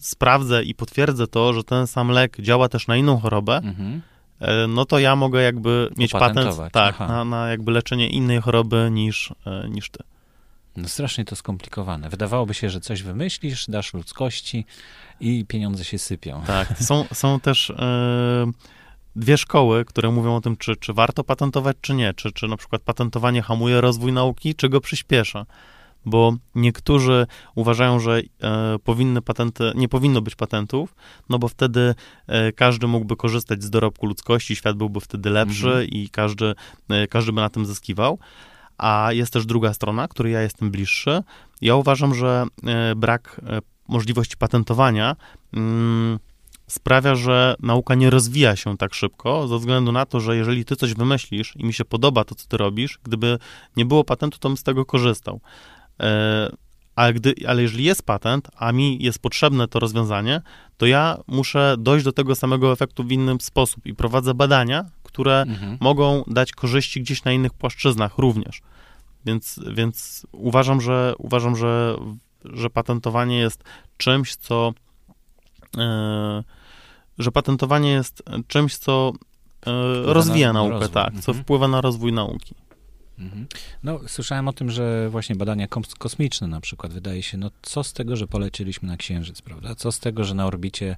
[0.00, 4.09] sprawdzę i potwierdzę to, że ten sam lek działa też na inną chorobę, mhm E,
[4.68, 9.34] no to ja mogę jakby mieć patent tak, na, na, jakby leczenie innej choroby niż,
[9.46, 10.02] e, niż ty.
[10.76, 12.10] No strasznie to skomplikowane.
[12.10, 14.66] Wydawałoby się, że coś wymyślisz, dasz ludzkości
[15.20, 16.42] i pieniądze się sypią.
[16.46, 18.46] Tak, są, są też e,
[19.16, 22.14] dwie szkoły, które mówią o tym, czy, czy warto patentować, czy nie.
[22.14, 25.46] Czy, czy na przykład patentowanie hamuje rozwój nauki, czy go przyspiesza
[26.04, 30.94] bo niektórzy uważają, że e, powinny patenty, nie powinno być patentów,
[31.28, 31.94] no bo wtedy
[32.26, 35.88] e, każdy mógłby korzystać z dorobku ludzkości, świat byłby wtedy lepszy mhm.
[35.88, 36.54] i każdy,
[36.88, 38.18] e, każdy by na tym zyskiwał.
[38.78, 41.22] A jest też druga strona, której ja jestem bliższy.
[41.60, 43.58] Ja uważam, że e, brak e,
[43.88, 45.16] możliwości patentowania
[45.52, 46.18] mm,
[46.66, 50.76] sprawia, że nauka nie rozwija się tak szybko, ze względu na to, że jeżeli ty
[50.76, 53.38] coś wymyślisz i mi się podoba to, co ty robisz, gdyby
[53.76, 55.40] nie było patentu, to bym z tego korzystał.
[56.96, 60.42] Ale, gdy, ale jeżeli jest patent, a mi jest potrzebne to rozwiązanie,
[60.76, 65.42] to ja muszę dojść do tego samego efektu w inny sposób i prowadzę badania, które
[65.42, 65.76] mhm.
[65.80, 68.62] mogą dać korzyści gdzieś na innych płaszczyznach również.
[69.26, 71.96] Więc, więc uważam, że uważam, że,
[72.44, 73.64] że patentowanie jest
[73.96, 74.72] czymś, co
[75.76, 75.82] yy,
[77.18, 79.12] że patentowanie jest czymś, co
[79.66, 79.72] yy,
[80.12, 81.22] rozwija na, naukę, tak, mhm.
[81.22, 82.54] co wpływa na rozwój nauki.
[83.20, 83.46] Mhm.
[83.82, 85.66] No, słyszałem o tym, że właśnie badania
[85.98, 89.74] kosmiczne na przykład, wydaje się, no co z tego, że polecieliśmy na Księżyc, prawda?
[89.74, 90.96] Co z tego, że na orbicie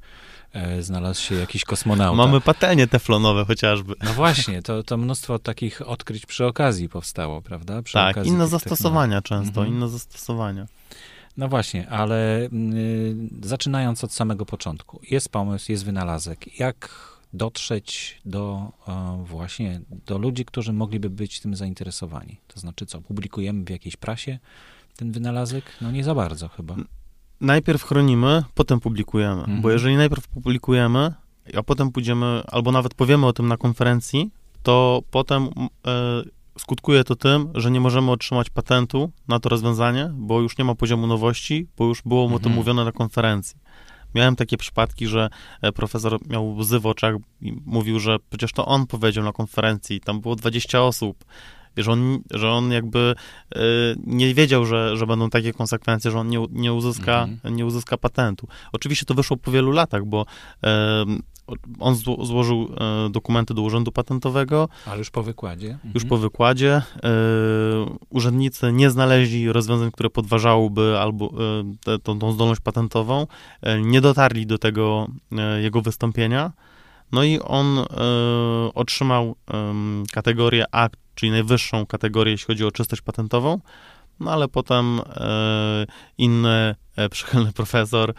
[0.52, 2.16] e, znalazł się jakiś kosmonauta?
[2.16, 3.94] Mamy patelnie teflonowe chociażby.
[4.04, 7.82] No właśnie, to, to mnóstwo takich odkryć przy okazji powstało, prawda?
[7.82, 9.76] Przy tak, inne zastosowania często, mhm.
[9.76, 10.66] inne zastosowania.
[11.36, 12.48] No właśnie, ale y,
[13.42, 16.58] zaczynając od samego początku, jest pomysł, jest wynalazek.
[16.58, 22.40] Jak dotrzeć do e, właśnie do ludzi, którzy mogliby być tym zainteresowani.
[22.48, 24.38] To znaczy co, publikujemy w jakiejś prasie
[24.96, 25.64] ten wynalazek?
[25.80, 26.76] No nie za bardzo chyba.
[27.40, 29.60] Najpierw chronimy, potem publikujemy, mhm.
[29.60, 31.14] bo jeżeli najpierw publikujemy,
[31.56, 34.30] a potem pójdziemy, albo nawet powiemy o tym na konferencji,
[34.62, 35.48] to potem
[35.86, 36.22] e,
[36.58, 40.74] skutkuje to tym, że nie możemy otrzymać patentu na to rozwiązanie, bo już nie ma
[40.74, 42.54] poziomu nowości, bo już było mu to mhm.
[42.54, 43.56] mówione na konferencji.
[44.14, 45.28] Miałem takie przypadki, że
[45.62, 50.00] e, profesor miał łzy w oczach i mówił, że przecież to on powiedział na konferencji,
[50.00, 51.24] tam było 20 osób,
[51.76, 53.14] że on, że on jakby
[53.56, 53.58] y,
[54.06, 57.56] nie wiedział, że, że będą takie konsekwencje, że on nie, nie, uzyska, mhm.
[57.56, 58.48] nie uzyska patentu.
[58.72, 60.68] Oczywiście to wyszło po wielu latach, bo y,
[61.80, 62.68] on zło, złożył
[63.06, 64.68] e, dokumenty do Urzędu Patentowego.
[64.86, 65.70] Ale już po wykładzie?
[65.70, 65.92] Mhm.
[65.94, 66.72] Już po wykładzie.
[66.72, 66.82] E,
[68.10, 71.30] urzędnicy nie znaleźli rozwiązań, które podważałyby albo e,
[71.84, 73.26] te, tą, tą zdolność patentową.
[73.62, 76.52] E, nie dotarli do tego e, jego wystąpienia.
[77.12, 77.84] No i on e,
[78.74, 79.36] otrzymał
[80.12, 83.60] kategorię A, czyli najwyższą kategorię, jeśli chodzi o czystość patentową.
[84.20, 85.00] No ale potem
[86.18, 86.74] inny
[87.10, 88.14] przychylny profesor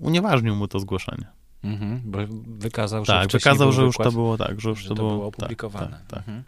[0.00, 1.35] unieważnił mu to zgłoszenie.
[1.66, 2.18] Mhm, bo
[2.58, 5.30] wykazał, że Tak, wykazał, że już to było tak, że już że to, było, było
[5.30, 5.90] tak, opublikowane.
[5.90, 6.18] Tak, tak.
[6.18, 6.42] Mhm.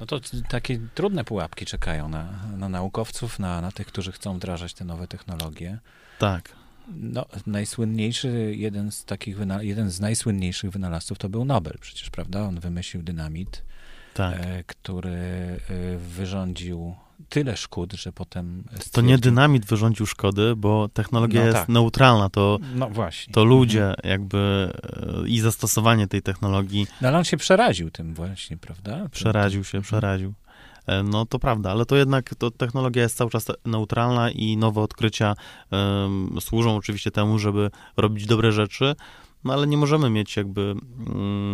[0.00, 4.74] No to takie trudne pułapki czekają na, na naukowców, na, na tych, którzy chcą wdrażać
[4.74, 5.78] te nowe technologie.
[6.18, 6.52] tak.
[6.94, 12.42] No, najsłynniejszy, jeden z takich, jeden z najsłynniejszych wynalazców to był Nobel przecież, prawda?
[12.42, 13.62] On wymyślił dynamit,
[14.14, 14.34] tak.
[14.40, 15.58] e, który e,
[15.96, 16.94] wyrządził
[17.28, 21.68] tyle szkód, że potem To nie dynamit wyrządził szkody, bo technologia No jest tak.
[21.68, 23.34] neutralna, to, No właśnie.
[23.34, 24.72] to ludzie jakby
[25.24, 29.08] e, i zastosowanie tej technologii No ale on się przeraził tym właśnie, prawda?
[29.08, 30.32] przeraził się, przeraził.
[30.86, 34.80] E, No to prawda, ale to jednak to technologia jest cały czas neutralna i nowe
[34.80, 35.34] odkrycia
[35.70, 38.94] em, służą oczywiście temu, żeby robić dobre rzeczy,
[39.44, 40.74] no ale nie możemy mieć jakby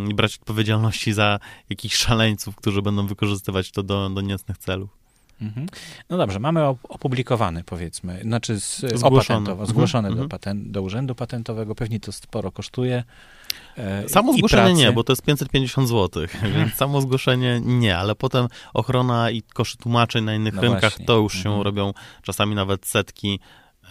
[0.09, 1.39] i brać odpowiedzialności za
[1.71, 5.06] jakichś szaleńców, którzy będą wykorzystywać to do, do niecnych celów.
[5.41, 5.67] Mhm.
[6.11, 9.51] No dobrze, mamy op- opublikowany, powiedzmy, znaczy z, Zgłoszony.
[9.51, 10.29] Mhm, zgłoszony do, mhm.
[10.29, 13.05] paten- do urzędu patentowego, pewnie to sporo kosztuje.
[13.79, 18.47] E, Samo zgłoszenie nie, bo to jest 550 zł, więc samo zgłoszenie nie, ale potem
[18.75, 21.07] ochrona i koszty tłumaczeń na innych No rynkach właśnie.
[21.07, 21.63] to już się Mhm.
[21.63, 23.41] robią czasami nawet setki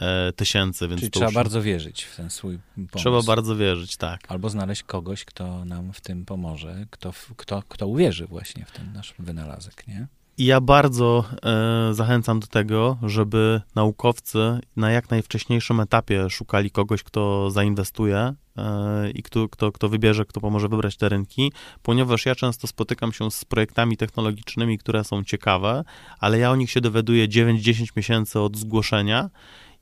[0.01, 2.97] e, tysięcy, więc Czyli trzeba już bardzo wierzyć w ten swój pomysł.
[2.97, 4.19] trzeba bardzo wierzyć, tak.
[4.27, 8.93] Albo znaleźć kogoś, kto nam w tym pomoże, kto, kto, kto uwierzy właśnie w ten
[8.93, 10.08] nasz wynalazek, nie?
[10.38, 17.04] I ja bardzo e, zachęcam do tego, żeby naukowcy na jak najwcześniejszym etapie szukali kogoś,
[17.04, 22.36] kto zainwestuje e, i kto, kto, kto wybierze, kto pomoże wybrać te rynki, ponieważ ja
[22.36, 25.84] często spotykam się z projektami technologicznymi, które są ciekawe,
[26.19, 29.30] ale ja o nich się dowiaduję 9-10 miesięcy od zgłoszenia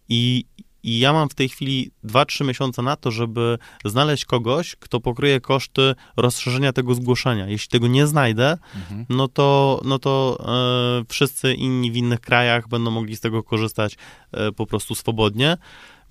[0.10, 0.46] i,
[0.84, 5.42] i ja mam w tej chwili 2-3 miesiące na to, żeby znaleźć kogoś, kto pokryje
[5.42, 7.48] koszty rozszerzenia tego zgłoszenia.
[7.48, 9.06] Jeśli tego nie znajdę, Mhm.
[9.10, 10.38] no to, no to
[11.02, 13.98] e, wszyscy inni w innych krajach będą mogli z tego korzystać
[14.32, 15.58] e, po prostu swobodnie.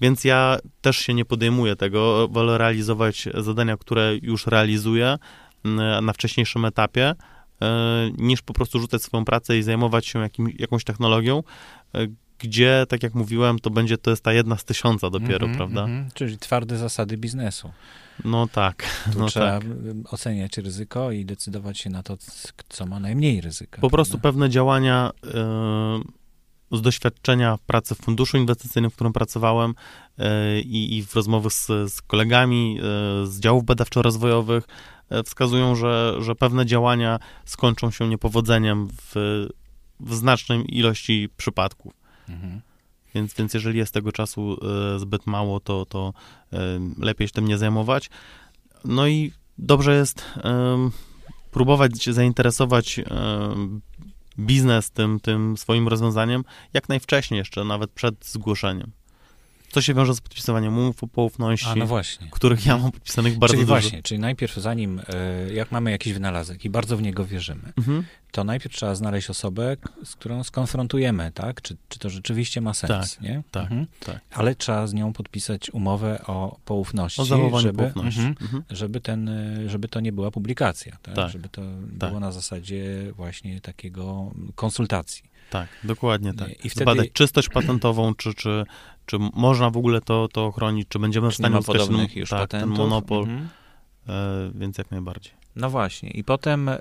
[0.01, 5.19] Więc ja też się nie podejmuję tego, wolę realizować zadania, które już realizuję
[6.03, 7.15] na wcześniejszym etapie,
[7.63, 11.43] e, niż po prostu rzucać swoją pracę i zajmować się jakim, jakąś technologią,
[11.95, 12.07] e,
[12.43, 15.81] gdzie, tak jak mówiłem, to będzie, to jest ta jedna z tysiąca dopiero, Mhm, prawda?
[15.85, 16.09] mhm.
[16.15, 17.71] Czyli twarde zasady biznesu.
[18.25, 19.65] No tak, Tu no trzeba tak.
[19.69, 22.17] y, oceniać ryzyko i decydować się na to,
[22.69, 23.81] co ma najmniej ryzyka.
[23.81, 24.29] Po prostu prawda?
[24.29, 29.75] pewne działania e, z doświadczenia pracy w funduszu inwestycyjnym, w którym pracowałem
[30.19, 34.63] e, i, w rozmowach z, z kolegami e, z działów badawczo-rozwojowych
[35.11, 39.13] e, wskazują, że, że pewne działania skończą się niepowodzeniem w,
[40.01, 41.93] w znacznej ilości przypadków.
[42.33, 42.61] Mhm.
[43.15, 44.57] Więc, więc jeżeli jest tego czasu
[44.95, 46.13] e, zbyt mało, to, to
[46.53, 46.59] e,
[46.99, 48.11] lepiej się tym nie zajmować.
[48.85, 50.91] No i dobrze jest em,
[51.51, 53.01] próbować się zainteresować
[54.39, 58.91] biznes tym, tym swoim rozwiązaniem jak najwcześniej jeszcze, nawet przed zgłoszeniem.
[59.73, 62.29] Co się wiąże z podpisywaniem umów o poufności, A no właśnie.
[62.31, 63.75] których ja mam podpisanych bardzo czyli dużo.
[63.75, 65.01] właśnie, czyli najpierw zanim,
[65.49, 68.05] e, jak mamy jakiś wynalazek i bardzo w niego wierzymy, Mhm.
[68.33, 71.63] to najpierw trzeba znaleźć osobę, z którą skonfrontujemy, tak?
[71.63, 73.43] Czy, czy to rzeczywiście ma sens, Tak, nie?
[73.51, 73.87] tak, Mhm.
[74.01, 74.21] tak.
[74.31, 78.21] Ale trzeba z nią podpisać umowę o poufności, O zachowaniu żeby, poufności.
[78.21, 78.63] mhm, Mhm.
[78.71, 81.15] żeby, ten, e, żeby to nie była publikacja, tak?
[81.15, 81.63] Tak, żeby to
[81.99, 82.09] tak.
[82.11, 85.33] było na zasadzie właśnie takiego konsultacji.
[85.51, 86.65] Tak, dokładnie tak.
[86.65, 88.65] I- wtedy- czystość patentową, czy, czy,
[89.07, 91.77] czy można w ogóle to, to ochronić, czy będziemy w stanie uzyskać
[92.13, 93.49] ten- już tak, ten monopol, Mhm.
[94.09, 95.33] e, więc jak najbardziej.
[95.57, 96.11] No właśnie.
[96.11, 96.79] I potem, e,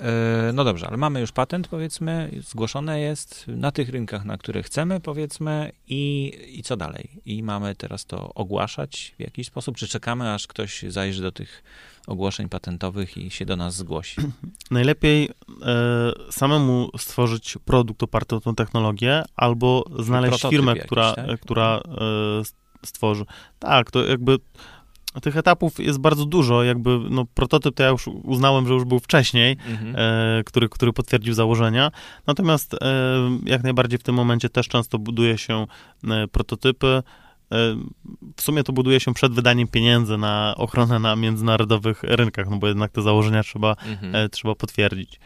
[0.54, 5.00] no dobrze, ale mamy już patent, powiedzmy, zgłoszone jest na tych rynkach, na które chcemy,
[5.00, 7.10] powiedzmy, i, i co dalej?
[7.26, 11.64] I mamy teraz to ogłaszać w jakiś sposób, czy czekamy, aż ktoś zajrzy do tych
[12.08, 14.22] ogłoszeń patentowych i się do nas zgłosi?
[14.72, 15.30] Najlepiej
[15.62, 21.40] e, samemu stworzyć produkt oparty o tą technologię, albo znaleźć prototyp firmę, jakiś, która, tak?
[21.40, 23.26] która e, stworzy.
[23.60, 24.38] Tak, to jakby
[25.20, 29.00] tych etapów jest bardzo dużo, jakby no, prototyp to ja już uznałem, że już był
[29.00, 29.96] wcześniej, Mhm.
[29.98, 31.92] e, który, który potwierdził założenia.
[32.28, 32.78] Natomiast e,
[33.46, 35.68] jak najbardziej w tym momencie też często buduje się
[36.10, 36.88] e, prototypy.
[36.88, 37.04] E,
[38.38, 42.68] W sumie to buduje się przed wydaniem pieniędzy na ochronę na międzynarodowych rynkach, no bo
[42.68, 44.16] jednak te założenia trzeba, Mhm.
[44.16, 45.20] e, trzeba potwierdzić.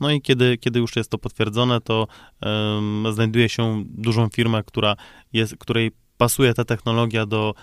[0.00, 2.06] No i kiedy, kiedy już jest to potwierdzone, to
[2.40, 4.96] em, znajduje się dużą firmę, która
[5.32, 7.54] jest, której pasuje ta technologia do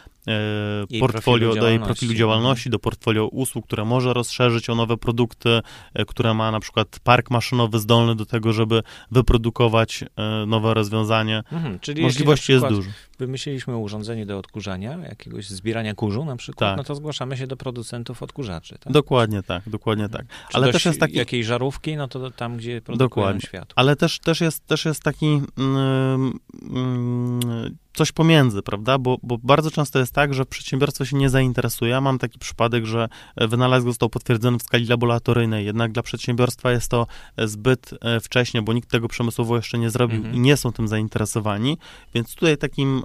[0.89, 5.61] Jej portfolio, do jej profilu działalności, do portfolio usług, które może rozszerzyć o nowe produkty,
[5.93, 11.43] e, które ma na przykład park maszynowy zdolny do tego, żeby wyprodukować e, nowe rozwiązanie.
[11.51, 12.89] Mhm, czyli Możliwości jest dużo.
[13.19, 16.77] Wymyśliliśmy urządzenie do odkurzania, jakiegoś zbierania kurzu na przykład, Tak.
[16.77, 18.77] no to zgłaszamy się do producentów odkurzaczy.
[18.79, 18.93] Tak?
[18.93, 20.25] Dokładnie tak, dokładnie tak.
[20.49, 23.41] Czy ale też jest taki- jakiejś żarówki, no to tam, gdzie produkują Dokładnie.
[23.41, 23.73] światło.
[23.75, 26.39] Ale też, też, jest, też jest taki mm,
[26.71, 28.97] mm, coś pomiędzy, prawda?
[28.97, 31.91] Bo, bo bardzo często jest tak, że przedsiębiorstwo się nie zainteresuje.
[31.91, 36.91] Ja mam taki przypadek, że wynalazek został potwierdzony w skali laboratoryjnej, jednak dla przedsiębiorstwa jest
[36.91, 40.35] to zbyt e, wcześnie, bo nikt tego przemysłowo jeszcze nie zrobił Mhm.
[40.35, 41.77] i nie są tym zainteresowani.
[42.13, 43.03] Więc tutaj takim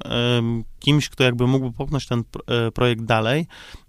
[0.81, 3.47] kimś, kto jakby mógłby popchnąć ten pro- e, projekt dalej,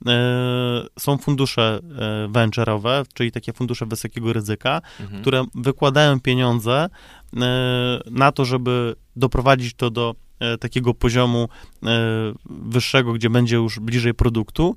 [0.08, 5.22] e, są fundusze e, venture'owe, czyli takie fundusze wysokiego ryzyka, Mhm.
[5.22, 6.90] które wykładają pieniądze
[7.42, 10.23] e, na to, żeby doprowadzić to do e,
[10.60, 11.50] takiego poziomu
[11.84, 11.88] e,
[12.46, 14.76] wyższego, gdzie będzie już bliżej produktu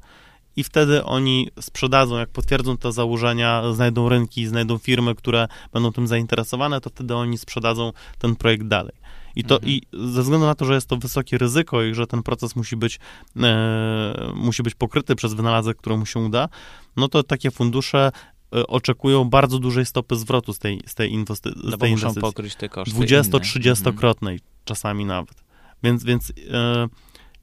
[0.57, 6.07] i wtedy oni sprzedadzą, jak potwierdzą te założenia, znajdą rynki, znajdą firmy, które będą tym
[6.07, 8.93] zainteresowane, to wtedy oni sprzedadzą ten projekt dalej.
[9.37, 9.73] I, to, Mhm.
[9.73, 12.77] I ze względu na to, że jest to wysokie ryzyko i że ten proces musi
[12.77, 12.99] być,
[13.43, 16.49] e, musi być pokryty przez wynalazek, któremu się uda,
[16.97, 18.13] no to takie fundusze
[18.55, 21.91] e, oczekują bardzo dużej stopy zwrotu z tej, z tej, inwesty- z No bo tej
[21.91, 22.21] muszą inwestycji.
[22.21, 23.17] pokryć te koszty inne.
[23.19, 23.25] Mhm.
[23.33, 25.46] 20-30-krotnej czasami nawet.
[25.87, 26.87] Więc, więc e,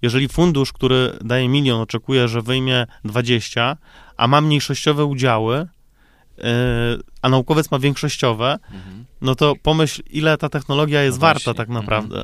[0.02, 3.78] jeżeli fundusz, który daje milion, oczekuje, że wyjmie 20,
[4.18, 5.68] a ma mniejszościowe udziały, e,
[7.22, 9.06] a naukowiec ma większościowe, Mhm.
[9.22, 12.24] no to pomyśl, ile ta technologia jest No warta tak mhm.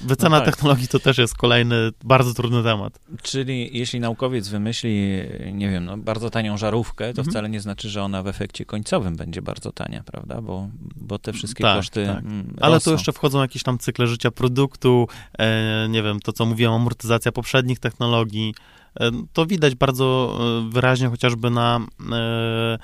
[0.00, 0.54] Wycena No tak.
[0.54, 2.98] technologii to też jest kolejny bardzo trudny temat.
[3.22, 5.20] Czyli jeśli naukowiec wymyśli,
[5.52, 7.26] nie wiem, no, bardzo tanią żarówkę, to Mhm.
[7.30, 10.40] wcale nie znaczy, że ona w efekcie końcowym będzie bardzo tania, prawda?
[10.40, 12.18] Bo, bo te wszystkie Tak, koszty tak.
[12.18, 16.46] mm, Ale tu jeszcze wchodzą jakieś tam cykle życia produktu, e, nie wiem, to co
[16.46, 18.54] mówiłem, amortyzacja poprzednich technologii.
[19.00, 21.80] E, to widać bardzo e, wyraźnie chociażby na,
[22.12, 22.78] e,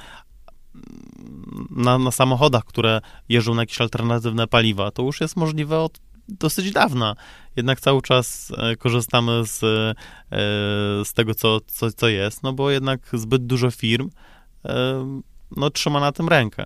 [1.70, 4.90] na, na samochodach, które jeżdżą na jakieś alternatywne paliwa.
[4.90, 5.98] To już jest możliwe od
[6.32, 7.16] dosyć dawna.
[7.56, 9.94] Jednak cały czas e, korzystamy z, e,
[11.04, 14.10] z tego, co, co, co jest, no bo jednak zbyt dużo firm
[14.64, 15.06] e,
[15.56, 16.64] no, trzyma na tym rękę.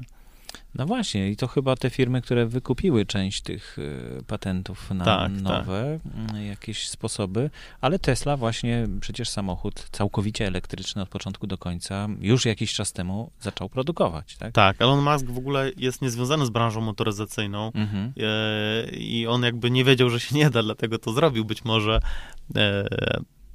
[0.75, 5.33] No właśnie, i to chyba te firmy, które wykupiły część tych y, patentów na Tak,
[5.33, 5.99] nowe
[6.37, 12.45] y, jakieś sposoby, ale Tesla właśnie przecież samochód całkowicie elektryczny od początku do końca już
[12.45, 14.53] jakiś czas temu zaczął produkować, tak?
[14.53, 18.13] Tak, Elon Musk w ogóle jest niezwiązany z branżą motoryzacyjną Mhm.
[18.21, 22.01] e, i on jakby nie wiedział, że się nie da, dlatego to zrobił być może.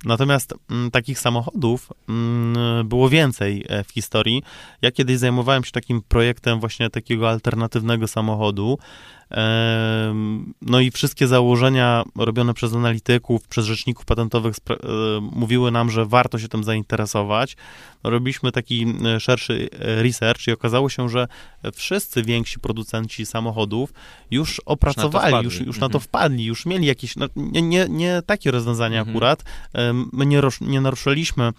[0.06, 4.44] Natomiast mm, takich samochodów mm, było więcej e, w historii.
[4.82, 8.78] Ja kiedyś zajmowałem się takim projektem właśnie takiego alternatywnego samochodu.
[10.62, 14.76] No i wszystkie założenia robione przez analityków, przez rzeczników patentowych e,
[15.22, 17.58] mówiły nam, że warto się tym zainteresować.
[18.04, 21.28] Robiliśmy taki e, szerszy e, research i okazało się, że
[21.74, 23.94] wszyscy więksi producenci samochodów
[24.32, 25.46] już opracowali, wpadli.
[25.46, 26.02] już, już na to Mhm.
[26.02, 29.16] wpadli, już mieli jakieś, no, nie, nie, nie takie rozwiązania Mhm.
[29.18, 29.44] akurat.
[30.14, 31.52] My nie, nie naruszyliśmy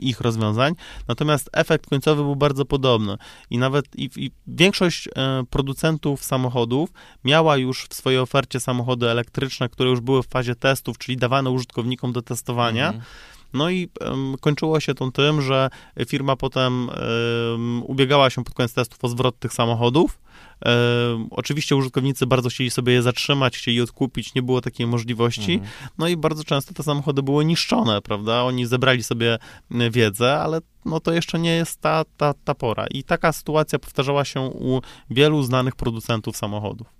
[0.00, 0.74] ich rozwiązań,
[1.08, 3.16] natomiast efekt końcowy był bardzo podobny.
[3.50, 5.08] I nawet i, i większość
[5.50, 6.79] producentów samochodów
[7.24, 11.50] miała już w swojej ofercie samochody elektryczne, które już były w fazie testów, czyli dawane
[11.50, 12.86] użytkownikom do testowania.
[12.86, 13.04] Mhm.
[13.52, 15.70] No i em, kończyło się to tym, że
[16.08, 20.18] firma potem em, ubiegała się pod koniec testów o zwrot tych samochodów.
[20.64, 25.52] Em, oczywiście użytkownicy bardzo chcieli sobie je zatrzymać, chcieli odkupić, nie było takiej możliwości.
[25.52, 25.70] Mhm.
[25.98, 28.42] No i bardzo często te samochody były niszczone, prawda?
[28.42, 29.38] Oni zebrali sobie
[29.72, 32.86] y, wiedzę, ale no to jeszcze nie jest ta, ta, ta pora.
[32.86, 36.99] I taka sytuacja powtarzała się u wielu znanych producentów samochodów.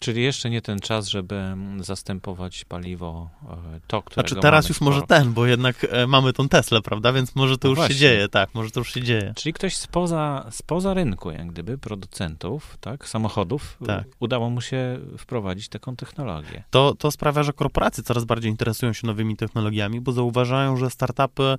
[0.00, 4.76] Czyli jeszcze nie ten czas, żeby mm, zastępować paliwo e, to, którego Znaczy teraz już
[4.76, 4.90] sporo.
[4.90, 7.12] może ten, bo jednak e, mamy tą Teslę, prawda?
[7.12, 7.94] Więc może to No już właśnie.
[7.94, 9.32] się dzieje, tak, może to już się dzieje.
[9.36, 14.04] Czyli ktoś spoza, spoza rynku, jak gdyby, producentów, tak, samochodów, Tak.
[14.20, 16.62] udało mu się wprowadzić taką technologię.
[16.70, 21.58] To, to sprawia, że korporacje coraz bardziej interesują się nowymi technologiami, bo zauważają, że startupy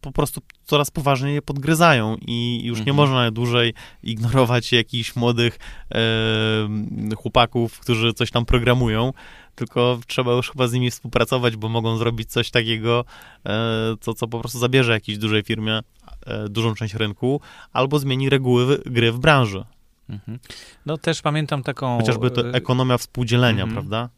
[0.00, 2.96] po prostu coraz poważniej je podgryzają i już nie Mhm.
[2.96, 5.58] można dłużej ignorować jakichś młodych
[5.94, 9.12] e, chłopaków, którzy coś tam programują,
[9.54, 13.04] tylko trzeba już chyba z nimi współpracować, bo mogą zrobić coś takiego,
[13.46, 15.80] e, co, co po prostu zabierze jakiejś dużej firmie
[16.26, 17.40] e, dużą część rynku,
[17.72, 19.64] albo zmieni reguły gry w branży.
[20.08, 20.38] Mhm.
[20.86, 21.98] No też pamiętam taką...
[21.98, 23.72] Chociażby to e, ekonomia współdzielenia, mhm.
[23.72, 24.08] prawda?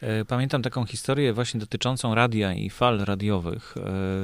[0.00, 3.74] E, Pamiętam taką historię właśnie dotyczącą radia i fal radiowych.
[3.76, 3.82] E,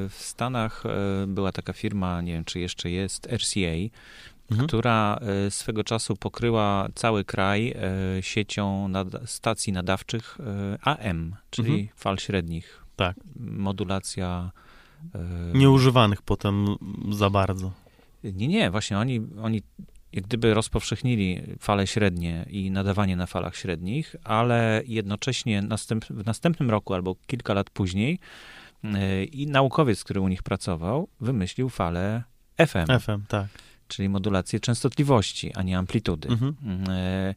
[0.08, 3.96] W Stanach e, była taka firma, nie wiem czy jeszcze jest, RCA,
[4.50, 4.68] Mhm.
[4.68, 7.74] która swego czasu pokryła cały kraj
[8.20, 8.92] siecią
[9.24, 10.38] stacji nadawczych
[10.82, 11.88] AM, czyli Mhm.
[11.96, 13.16] fal średnich Tak.
[13.36, 14.50] Modulacja.
[15.54, 16.66] Nieużywanych potem
[17.10, 17.72] za bardzo.
[18.24, 19.62] Nie, nie, właśnie oni, oni
[20.16, 26.70] jak gdyby rozpowszechnili fale średnie i nadawanie na falach średnich, ale jednocześnie następ, w następnym
[26.70, 28.18] roku albo kilka lat później
[28.84, 32.22] e, i naukowiec, który u nich pracował, wymyślił falę
[32.66, 33.46] FM, FM, tak.
[33.88, 36.28] czyli modulację częstotliwości, a nie amplitudy.
[36.28, 36.54] Mhm.
[36.88, 37.34] E,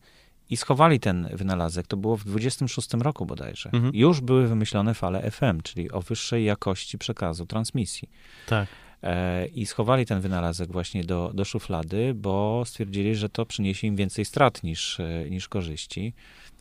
[0.49, 3.69] I schowali ten wynalazek, to było w 26 roku bodajże.
[3.73, 3.95] Mhm.
[3.95, 8.09] Już były wymyślone fale FM, czyli o wyższej jakości przekazu, transmisji.
[8.47, 8.67] Tak.
[9.03, 13.95] E, I schowali ten wynalazek właśnie do, do szuflady, bo stwierdzili, że to przyniesie im
[13.95, 16.13] więcej strat niż, e, niż korzyści.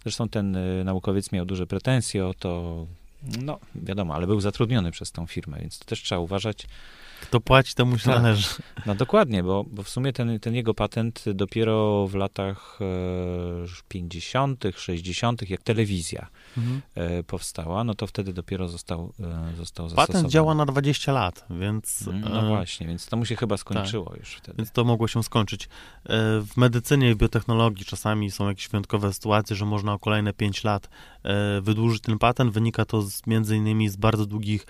[0.03, 2.87] Zresztą ten e, naukowiec miał duże pretensje o to,
[3.43, 6.67] no wiadomo, ale był zatrudniony przez tą firmę, więc to też trzeba uważać.
[7.23, 8.23] Kto płaci, temu się Tak.
[8.23, 8.49] należy.
[8.87, 14.65] No dokładnie, bo, bo w sumie ten, ten jego patent dopiero w latach e, 50.,
[14.77, 16.27] 60., jak telewizja
[16.57, 16.83] Mhm.
[16.95, 20.07] e, powstała, no to wtedy dopiero został, e, został zastosowany.
[20.07, 24.15] Patent działa na 20 lat, więc, No e, właśnie, więc to mu się chyba skończyło
[24.19, 24.57] już wtedy.
[24.59, 25.65] więc to mogło się skończyć.
[25.65, 25.69] E,
[26.43, 30.89] W medycynie i biotechnologii czasami są jakieś wyjątkowe sytuacje, że można o kolejne 5 lat
[31.23, 32.53] e, wydłużyć ten patent.
[32.53, 34.67] Wynika to z, między innymi z bardzo długich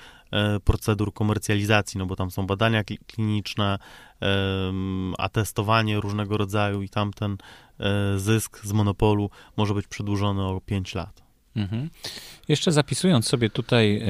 [0.64, 3.79] procedur komercjalizacji, no bo tam są badania kli- kliniczne,
[4.21, 7.37] em, a testowanie różnego rodzaju i tamten
[7.81, 11.29] e, zysk z monopolu może być przedłużony o 5 lat.
[11.57, 11.91] Mhm.
[12.49, 14.03] Jeszcze zapisując sobie tutaj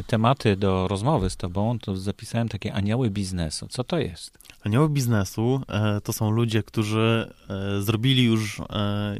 [0.00, 3.68] y, tematy do rozmowy z tobą, to zapisałem takie anioły biznesu.
[3.68, 4.38] Co to jest?
[4.62, 8.64] Anioły biznesu e, to są ludzie, którzy e, zrobili już e,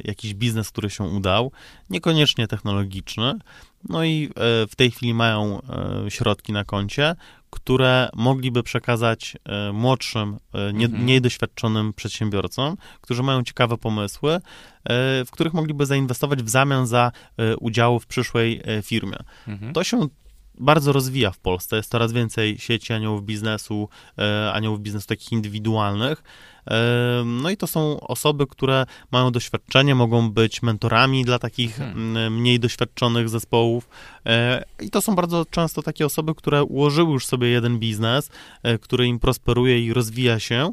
[0.03, 1.51] jakiś biznes, który się udał,
[1.89, 3.33] niekoniecznie technologiczny,
[3.89, 4.31] no i e,
[4.67, 7.15] w tej chwili mają e, środki na koncie,
[7.49, 10.37] które mogliby przekazać e, młodszym,
[10.73, 11.03] nie, Mhm.
[11.03, 14.39] mniej doświadczonym przedsiębiorcom, którzy mają ciekawe pomysły,
[15.25, 19.17] w których mogliby zainwestować w zamian za e, udział w przyszłej firmie.
[19.47, 19.73] Mhm.
[19.73, 20.07] To się
[20.59, 21.75] bardzo rozwija w Polsce.
[21.75, 23.89] Jest coraz więcej sieci aniołów biznesu,
[24.53, 26.23] aniołów biznesu takich indywidualnych.
[27.25, 32.17] No i to są osoby, które mają doświadczenie, mogą być mentorami dla takich Hmm.
[32.17, 33.89] m, mniej doświadczonych zespołów.
[34.25, 38.29] E, I to są bardzo często takie osoby, które ułożyły już sobie jeden biznes,
[38.63, 40.71] e, który im prosperuje i rozwija się.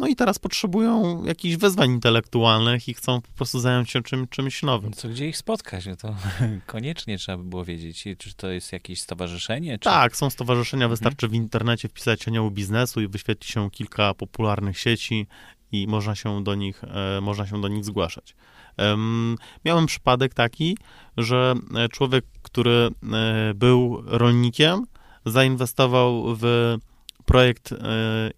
[0.00, 4.62] No i teraz potrzebują jakichś wyzwań intelektualnych i chcą po prostu zająć się czym, czymś
[4.62, 4.92] nowym.
[4.92, 5.86] Co, gdzie ich spotkać?
[5.86, 6.16] No to
[6.66, 9.78] koniecznie trzeba by było wiedzieć, czy to jest jakieś stowarzyszenie?
[9.78, 9.84] Czy...
[9.84, 10.90] Tak, są stowarzyszenia, Mhm.
[10.90, 15.26] wystarczy w internecie wpisać anioł biznesu i wyświetli się kilka popularnych sieci
[15.72, 18.34] i można się do nich, e, można się do nich zgłaszać.
[18.76, 20.76] Em, miałem przypadek taki,
[21.16, 22.70] że e, człowiek, który
[23.12, 24.86] e, był rolnikiem,
[25.26, 26.76] zainwestował w
[27.24, 27.76] projekt e,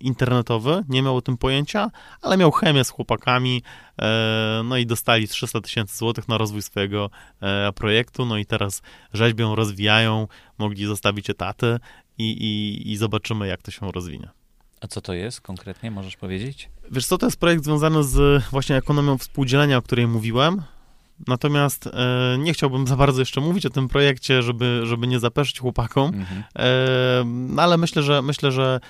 [0.00, 1.90] internetowy, nie miał o tym pojęcia,
[2.22, 3.62] ale miał chemię z chłopakami,
[4.02, 8.82] e, no i dostali 300 tysięcy złotych na rozwój swojego e, projektu, no i teraz
[9.12, 11.78] rzeźbią, rozwijają, mogli zostawić etaty
[12.18, 14.28] i, i, i zobaczymy, jak to się rozwinie.
[14.80, 16.68] A co to jest konkretnie, możesz powiedzieć?
[16.90, 20.62] Wiesz co, to jest projekt związany z właśnie ekonomią współdzielenia, o której mówiłem.
[21.26, 25.60] Natomiast e, nie chciałbym za bardzo jeszcze mówić o tym projekcie, żeby, żeby nie zapeszyć
[25.60, 26.14] chłopakom.
[26.14, 26.42] Mhm.
[26.58, 28.80] E, no ale myślę, że myślę, że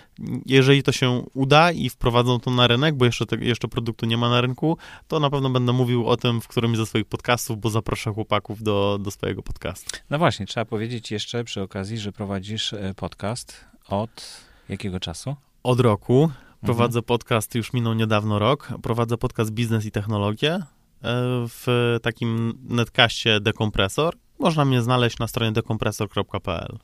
[0.46, 4.16] jeżeli to się uda i wprowadzą to na rynek, bo jeszcze, te, jeszcze produktu nie
[4.16, 4.76] ma na rynku,
[5.08, 8.62] to na pewno będę mówił o tym w którymś ze swoich podcastów, bo zaproszę chłopaków
[8.62, 9.90] do, do swojego podcastu.
[10.11, 15.37] No właśnie, trzeba powiedzieć jeszcze przy okazji, że prowadzisz e, podcast od jakiego czasu?
[15.62, 16.30] Od roku
[16.62, 16.76] Mhm.
[16.76, 20.62] prowadzę podcast, już minął niedawno rok, prowadzę podcast Biznes i Technologie
[21.48, 24.14] w takim netkaście Dekompresor.
[24.38, 26.78] Można mnie znaleźć na stronie dekompresor.pl.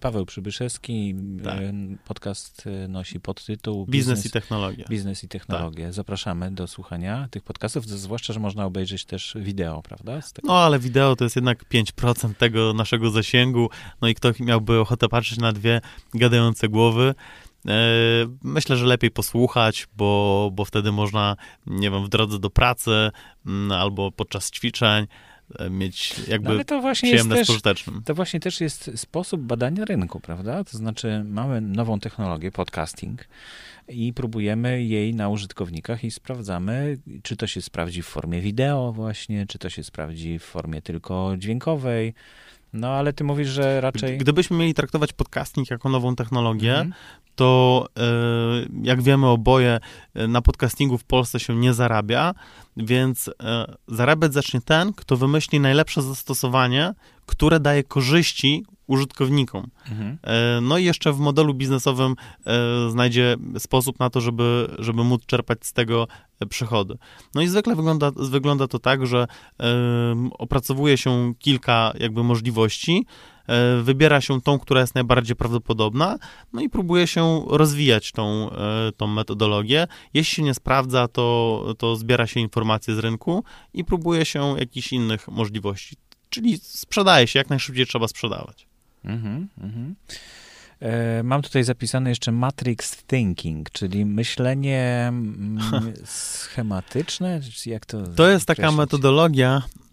[0.00, 1.14] Paweł Przybyszewski,
[1.44, 1.58] Tak.
[1.60, 1.72] e,
[2.04, 4.84] podcast e, nosi podtytuł Biznes i technologia.
[4.90, 5.92] Biznes i technologie.
[5.92, 10.20] Zapraszamy do słuchania tych podcastów, zwłaszcza, że można obejrzeć też wideo, prawda?
[10.44, 13.70] No ale wideo to jest jednak 5% tego naszego zasięgu.
[14.00, 15.80] No i kto miałby ochotę patrzeć na dwie
[16.14, 17.14] gadające głowy,
[18.42, 23.10] myślę, że lepiej posłuchać, bo, bo wtedy można, nie wiem, w drodze do pracy
[23.46, 25.06] mm, albo podczas ćwiczeń
[25.58, 28.02] e, mieć No, jakby ale to właśnie przyjemne z też, pożytecznym.
[28.04, 30.64] to właśnie też jest sposób badania rynku, prawda?
[30.64, 33.28] To znaczy mamy nową technologię, podcasting
[33.88, 39.46] i próbujemy jej na użytkownikach i sprawdzamy, czy to się sprawdzi w formie wideo właśnie,
[39.46, 42.14] czy to się sprawdzi w formie tylko dźwiękowej.
[42.72, 44.18] No ale ty mówisz, że raczej...
[44.18, 46.92] Gdybyśmy mieli traktować podcasting jako nową technologię, Mhm.
[47.34, 48.02] To e,
[48.82, 49.80] jak wiemy oboje,
[50.14, 52.34] e, na podcastingu w Polsce się nie zarabia,
[52.76, 56.94] więc e, zarabiać zacznie ten, kto wymyśli najlepsze zastosowanie,
[57.26, 59.70] które daje korzyści użytkownikom.
[59.90, 60.18] Mhm.
[60.64, 62.14] No i jeszcze w modelu biznesowym
[62.88, 66.08] znajdzie sposób na to, żeby, żeby móc czerpać z tego
[66.48, 66.98] przychody.
[67.34, 69.26] No i zwykle wygląda, wygląda to tak, że
[70.38, 73.06] opracowuje się kilka jakby możliwości,
[73.82, 76.18] wybiera się tą, która jest najbardziej prawdopodobna,
[76.52, 79.86] no i próbuje się rozwijać tą, e, tą metodologię.
[80.14, 84.92] Jeśli się nie sprawdza, to, to zbiera się informacje z rynku i próbuje się jakichś
[84.92, 85.96] innych możliwości.
[86.28, 88.66] Czyli sprzedaje się, jak najszybciej trzeba sprzedawać.
[89.04, 89.94] Mhm, mhm.
[90.80, 95.60] E, mam tutaj zapisane jeszcze matrix thinking, czyli myślenie mm,
[96.04, 98.78] schematyczne, jak to To jest taka określić?
[98.78, 99.83] metodologia, e,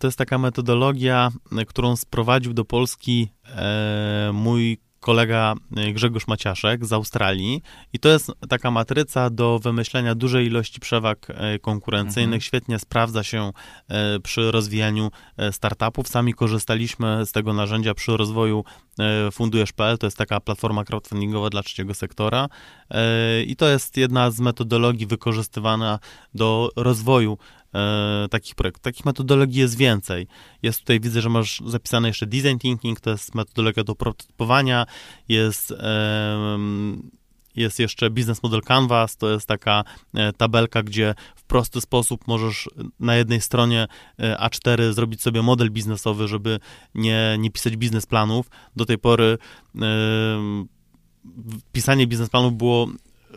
[0.00, 6.86] to jest taka metodologia, e, którą sprowadził do Polski e, mój kolega e, Grzegorz Maciaszek
[6.86, 12.26] z Australii i to jest taka matryca do wymyślenia dużej ilości przewag e, konkurencyjnych.
[12.26, 12.40] Mhm.
[12.40, 13.52] Świetnie sprawdza się
[13.88, 16.08] e, przy rozwijaniu e, startupów.
[16.08, 18.64] Sami korzystaliśmy z tego narzędzia przy rozwoju
[18.98, 22.48] e, Fundujesz.pl, to jest taka platforma crowdfundingowa dla trzeciego sektora
[22.90, 25.98] e, i to jest jedna z metodologii wykorzystywana
[26.34, 27.38] do rozwoju
[27.74, 28.82] e, takich projektów.
[28.82, 30.26] Takich metodologii jest więcej.
[30.62, 34.86] Jest tutaj, widzę, że masz zapisane jeszcze design thinking, to jest metodologia do prototypowania,
[35.28, 37.10] jest, em,
[37.56, 42.68] jest jeszcze business model canvas, to jest taka e, tabelka, gdzie w prosty sposób możesz
[43.00, 43.86] na jednej stronie
[44.18, 46.60] e, A4 zrobić sobie model biznesowy, żeby
[46.94, 48.50] nie, nie pisać biznesplanów.
[48.76, 49.38] Do tej pory
[49.74, 50.68] em,
[51.72, 52.88] pisanie biznesplanów było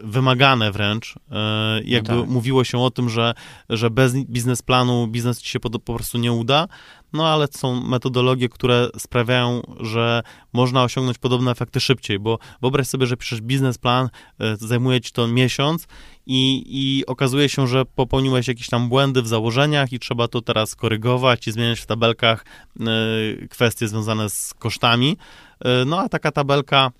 [0.03, 1.15] wymagane wręcz.
[1.31, 2.29] E, Jakby tak.
[2.29, 3.33] mówiło się o tym, że,
[3.69, 6.67] że bez biznesplanu biznes ci się po, po prostu nie uda,
[7.13, 10.23] no ale są metodologie, które sprawiają, że
[10.53, 15.27] można osiągnąć podobne efekty szybciej, bo wyobraź sobie, że piszesz biznesplan, e, zajmuje ci to
[15.27, 15.87] miesiąc
[16.25, 20.75] i, i okazuje się, że popełniłeś jakieś tam błędy w założeniach i trzeba to teraz
[20.75, 22.45] korygować i zmieniać w tabelkach
[22.79, 25.17] e, kwestie związane z kosztami.
[25.85, 26.91] No a taka tabelka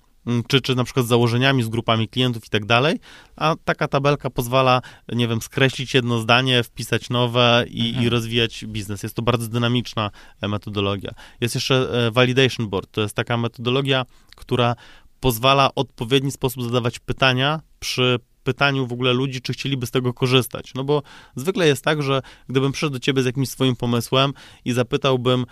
[0.46, 3.00] czy, czy na przykład z założeniami, z grupami klientów i tak dalej,
[3.36, 8.04] a taka tabelka pozwala, nie wiem, skreślić jedno zdanie, wpisać nowe i, Mhm.
[8.04, 9.02] i rozwijać biznes.
[9.02, 10.10] Jest to bardzo dynamiczna
[10.40, 11.10] e, metodologia.
[11.40, 14.04] Jest jeszcze e, validation board, to jest taka metodologia,
[14.36, 14.76] która
[15.20, 20.12] pozwala w odpowiedni sposób zadawać pytania przy pytaniu w ogóle ludzi, czy chcieliby z tego
[20.14, 20.74] korzystać.
[20.74, 21.02] No bo
[21.36, 24.32] zwykle jest tak, że gdybym przyszedł do ciebie z jakimś swoim pomysłem
[24.64, 25.46] i zapytałbym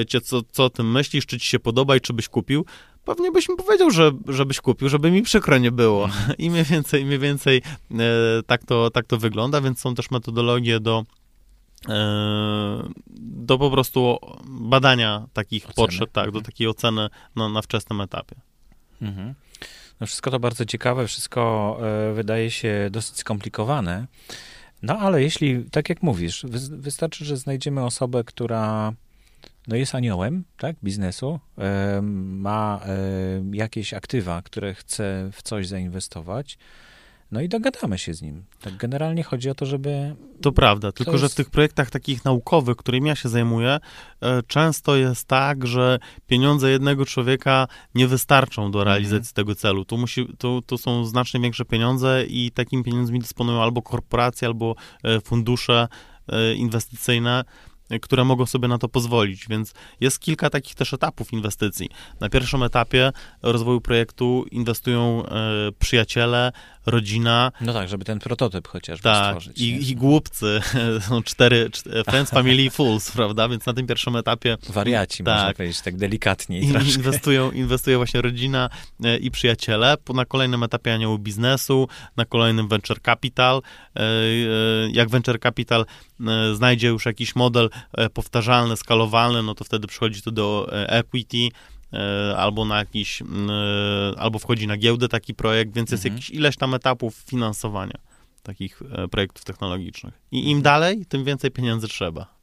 [0.00, 2.64] e, cię, co, co o tym myślisz, czy ci się podoba i czy byś kupił,
[3.04, 6.08] pewnie byś mi powiedział, że, żebyś kupił, żeby mi przykro nie było.
[6.38, 7.96] I mniej więcej, mniej więcej e,
[8.46, 11.04] tak, to, tak to wygląda, więc są też metodologie do
[11.88, 12.88] e,
[13.20, 15.74] do po prostu badania takich Oceny.
[15.74, 16.44] potrzeb, tak, do Mhm.
[16.44, 18.36] takiej oceny no, na wczesnym etapie.
[19.02, 19.34] Mhm.
[20.00, 24.06] No wszystko to bardzo ciekawe, wszystko e, wydaje się dosyć skomplikowane.
[24.82, 28.92] No ale jeśli, tak jak mówisz, wy, wystarczy, że znajdziemy osobę, która
[29.68, 36.58] no jest aniołem, tak, biznesu, e, ma e, jakieś aktywa, które chce w coś zainwestować,
[37.30, 38.44] no i dogadamy się z nim.
[38.60, 42.24] Tak generalnie chodzi o to, żeby To prawda, tylko że jest- w tych projektach takich
[42.24, 43.78] naukowych, którymi ja się zajmuję,
[44.22, 49.84] e, często jest tak, że pieniądze jednego człowieka nie wystarczą do realizacji tego celu.
[49.84, 54.74] Tu, musi, tu, tu są znacznie większe pieniądze i takimi pieniędzmi dysponują albo korporacje, albo
[55.04, 55.88] e, fundusze
[56.28, 57.44] e, inwestycyjne,
[58.02, 61.88] które mogą sobie na to pozwolić, więc jest kilka takich też etapów inwestycji.
[62.20, 63.12] Na pierwszym etapie
[63.42, 65.30] rozwoju projektu inwestują e,
[65.78, 66.52] przyjaciele,
[66.86, 69.60] rodzina, no tak, żeby ten prototyp chociażby tak, stworzyć.
[69.60, 69.66] nie?
[69.66, 70.60] i, i głupcy,
[71.08, 75.44] są cztery, czt- friends, family i fools, prawda, więc na tym pierwszym etapie Wariaci, można
[75.46, 75.56] tak.
[75.56, 76.64] powiedzieć, tak delikatniej
[76.96, 78.70] inwestują, inwestuje właśnie rodzina
[79.04, 83.62] e, i przyjaciele, Po- na kolejnym etapie anioł biznesu, na kolejnym venture capital,
[83.98, 84.02] E,
[84.92, 85.86] jak venture capital
[86.54, 91.48] znajdzie już jakiś model e, powtarzalny, skalowalny, no to wtedy przychodzi to do e, equity,
[91.92, 93.24] e, albo na jakiś, e,
[94.18, 96.14] albo wchodzi na giełdę taki projekt, więc jest Mhm.
[96.14, 97.98] jakiś ileś tam etapów finansowania
[98.42, 100.14] takich e, projektów technologicznych.
[100.32, 102.38] I im dalej, tym więcej pieniędzy trzeba.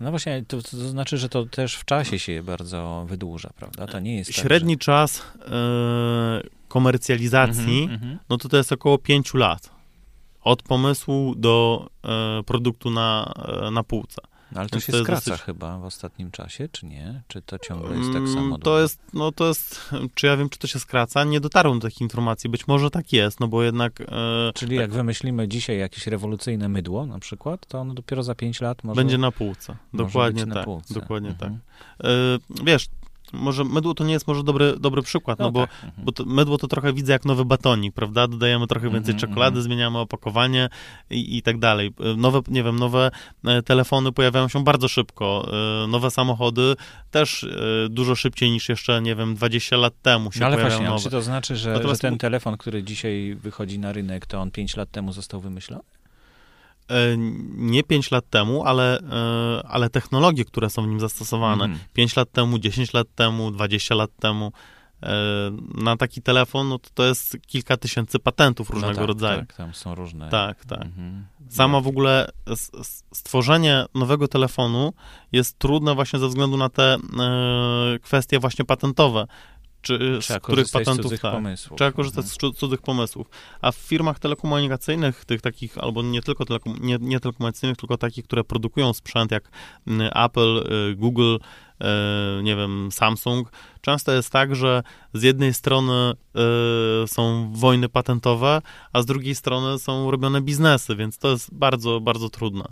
[0.00, 3.86] No właśnie, to, to znaczy, że to też w czasie się bardzo wydłuża, prawda?
[3.86, 8.18] To nie jest tak, Średni czas e, komercjalizacji, Mhm, mhm.
[8.28, 9.70] no to to jest około 5 lat.
[10.42, 13.32] Od pomysłu do e, produktu na,
[13.66, 14.22] e, na półce.
[14.52, 17.22] No, ale to Więc się to skraca dosyć- chyba w ostatnim czasie, czy nie?
[17.28, 18.58] Czy to ciągle jest tak Mm, samo?
[18.58, 18.80] To długo?
[18.80, 21.24] jest, no to jest, czy ja wiem, czy to się skraca?
[21.24, 22.50] Nie dotarłem do takich informacji.
[22.50, 24.04] Być może tak jest, no bo jednak e,
[24.54, 28.84] Czyli jak wymyślimy dzisiaj jakieś rewolucyjne mydło na przykład, to ono dopiero za 5 lat
[28.84, 28.96] może...
[29.00, 29.76] będzie na półce.
[29.92, 30.64] może Dokładnie być na tak.
[30.64, 30.94] półce.
[30.94, 31.58] Dokładnie Mhm.
[31.98, 32.06] tak.
[32.06, 32.86] E, wiesz,
[33.32, 35.70] może mydło to nie jest może dobry, dobry przykład, no, bo tak.
[35.84, 36.04] mhm.
[36.04, 38.28] Bo to, mydło to trochę widzę jak nowy batonik, prawda?
[38.28, 39.62] Dodajemy trochę więcej Mhm, czekolady, mhm.
[39.64, 40.68] zmieniamy opakowanie
[41.10, 41.92] i, i tak dalej.
[42.16, 43.10] Nowe, nie wiem, nowe
[43.44, 45.48] e, telefony pojawiają się bardzo szybko.
[45.84, 46.74] E, Nowe samochody
[47.10, 47.48] też e,
[47.88, 51.02] dużo szybciej niż jeszcze, nie wiem, 20 lat temu się No ale właśnie, nowe.
[51.02, 54.40] czy to znaczy, że, że Natomiast ten mój- telefon, który dzisiaj wychodzi na rynek, to
[54.40, 55.82] on 5 lat temu został wymyślony?
[57.56, 58.98] Nie 5 lat temu, ale,
[59.68, 61.64] ale technologie, które są w nim zastosowane.
[61.64, 61.78] Mm.
[61.92, 64.52] 5 lat temu, 10 lat temu, 20 lat temu
[65.74, 69.40] na taki telefon, no to, to jest kilka tysięcy patentów różnego no tak, rodzaju.
[69.40, 70.28] Tak, tam są różne.
[70.28, 70.82] Tak, tak.
[70.82, 71.26] Mhm.
[71.48, 72.28] Sama w ogóle
[73.12, 74.92] stworzenie nowego telefonu
[75.32, 76.98] jest trudne właśnie ze względu na te e,
[77.98, 79.26] kwestie właśnie patentowe.
[79.82, 81.78] Czy, trzeba z których patentów z tak, pomysłów.
[81.78, 82.52] Trzeba korzystać mhm.
[82.52, 83.26] z cudzych pomysłów.
[83.60, 88.24] A w firmach telekomunikacyjnych, tych takich, albo nie tylko telekom, nie, nie telekomunikacyjnych, tylko takich,
[88.24, 89.50] które produkują sprzęt, jak
[90.14, 94.82] Apple, y, Google, y, nie wiem, Samsung, często jest tak, że
[95.14, 96.12] z jednej strony
[97.04, 98.62] y, są wojny patentowe,
[98.92, 102.64] a z drugiej strony są robione biznesy, więc to jest bardzo, bardzo trudne.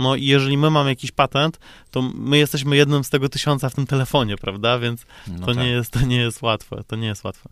[0.00, 1.58] No i jeżeli my mamy jakiś patent,
[1.90, 4.78] to my jesteśmy jednym z tego tysiąca w tym telefonie, prawda?
[4.78, 5.56] Więc no to, tak.
[5.56, 6.84] nie jest, to nie jest łatwe.
[6.86, 7.48] To nie jest łatwe.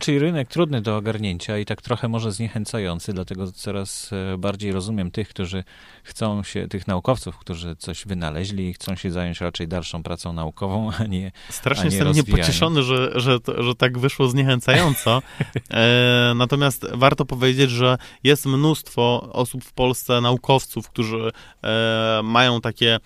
[0.00, 5.10] Czyli rynek trudny do ogarnięcia i tak trochę może zniechęcający, dlatego coraz e, bardziej rozumiem
[5.10, 5.64] tych, którzy
[6.02, 10.90] chcą się, tych naukowców, którzy coś wynaleźli i chcą się zająć raczej dalszą pracą naukową,
[10.98, 15.22] a nie Strasznie a nie jestem niepocieszony, że, że, że tak wyszło zniechęcająco.
[15.70, 21.30] E, natomiast warto powiedzieć, że jest mnóstwo osób w Polsce, naukowców, którzy
[21.64, 22.98] e, mają takie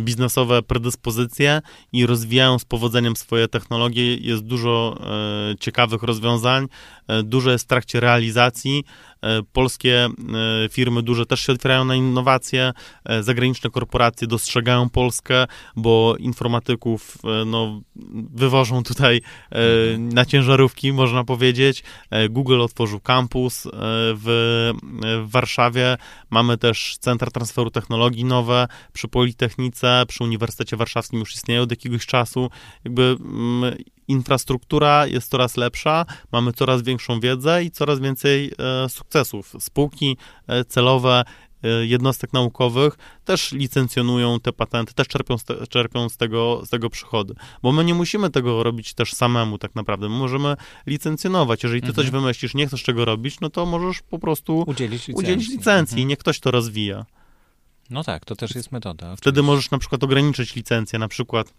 [0.00, 1.60] biznesowe predyspozycje
[1.92, 4.16] i rozwijają z powodzeniem swoje technologie.
[4.16, 6.66] Jest dużo e, ciekawych rozwiązań,
[7.08, 8.84] e, dużo jest w trakcie realizacji.
[9.22, 12.72] E, polskie e, firmy duże też się otwierają na innowacje,
[13.04, 15.46] e, zagraniczne korporacje dostrzegają Polskę,
[15.76, 17.80] bo informatyków no,
[18.34, 19.20] wywożą tutaj
[19.98, 21.82] na ciężarówki, można powiedzieć.
[22.30, 24.72] Google otworzył kampus w,
[25.26, 25.96] w Warszawie.
[26.30, 32.06] Mamy też centra transferu technologii nowe przy Politechnice, przy Uniwersytecie Warszawskim już istnieją od jakiegoś
[32.06, 32.50] czasu.
[32.84, 33.74] Jakby mm,
[34.08, 39.54] infrastruktura jest coraz lepsza, mamy coraz większą wiedzę i coraz więcej e, sukcesów.
[39.58, 41.24] Spółki e, celowe
[41.62, 46.68] e, jednostek naukowych też licencjonują te patenty, też czerpią, z, te, czerpią z, tego, z
[46.68, 47.34] tego przychody.
[47.62, 50.08] Bo my nie musimy tego robić też samemu tak naprawdę.
[50.08, 51.62] My możemy licencjonować.
[51.62, 52.04] Jeżeli ty mhm.
[52.04, 55.94] coś wymyślisz, nie chcesz czego robić, no to możesz po prostu udzielić licencji, udzielić licencji
[55.94, 56.02] mhm.
[56.02, 57.06] i niech ktoś to rozwija.
[57.90, 59.16] No tak, to też jest metoda.
[59.16, 61.52] Wtedy możesz na przykład ograniczyć licencję, na przykład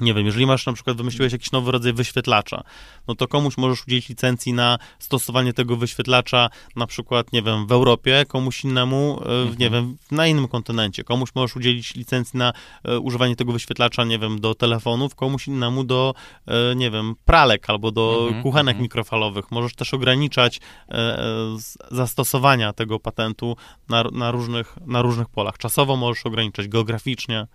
[0.00, 2.62] nie wiem, jeżeli masz na przykład, wymyśliłeś jakiś nowy rodzaj wyświetlacza,
[3.08, 7.72] no to komuś możesz udzielić licencji na stosowanie tego wyświetlacza na przykład, nie wiem, w
[7.72, 9.58] Europie, komuś innemu, e, mhm.
[9.58, 11.04] nie wiem, na innym kontynencie.
[11.04, 12.52] Komuś możesz udzielić licencji na
[12.84, 16.14] e, używanie tego wyświetlacza, nie wiem, do telefonów, komuś innemu do,
[16.46, 18.42] e, nie wiem, pralek albo do mhm.
[18.42, 18.82] kuchenek mhm.
[18.82, 19.50] mikrofalowych.
[19.50, 20.60] Możesz też ograniczać
[21.90, 23.56] zastosowania tego patentu
[23.88, 25.58] na, na, różnych, na różnych polach.
[25.58, 27.46] Czasowo możesz ograniczać, geograficznie.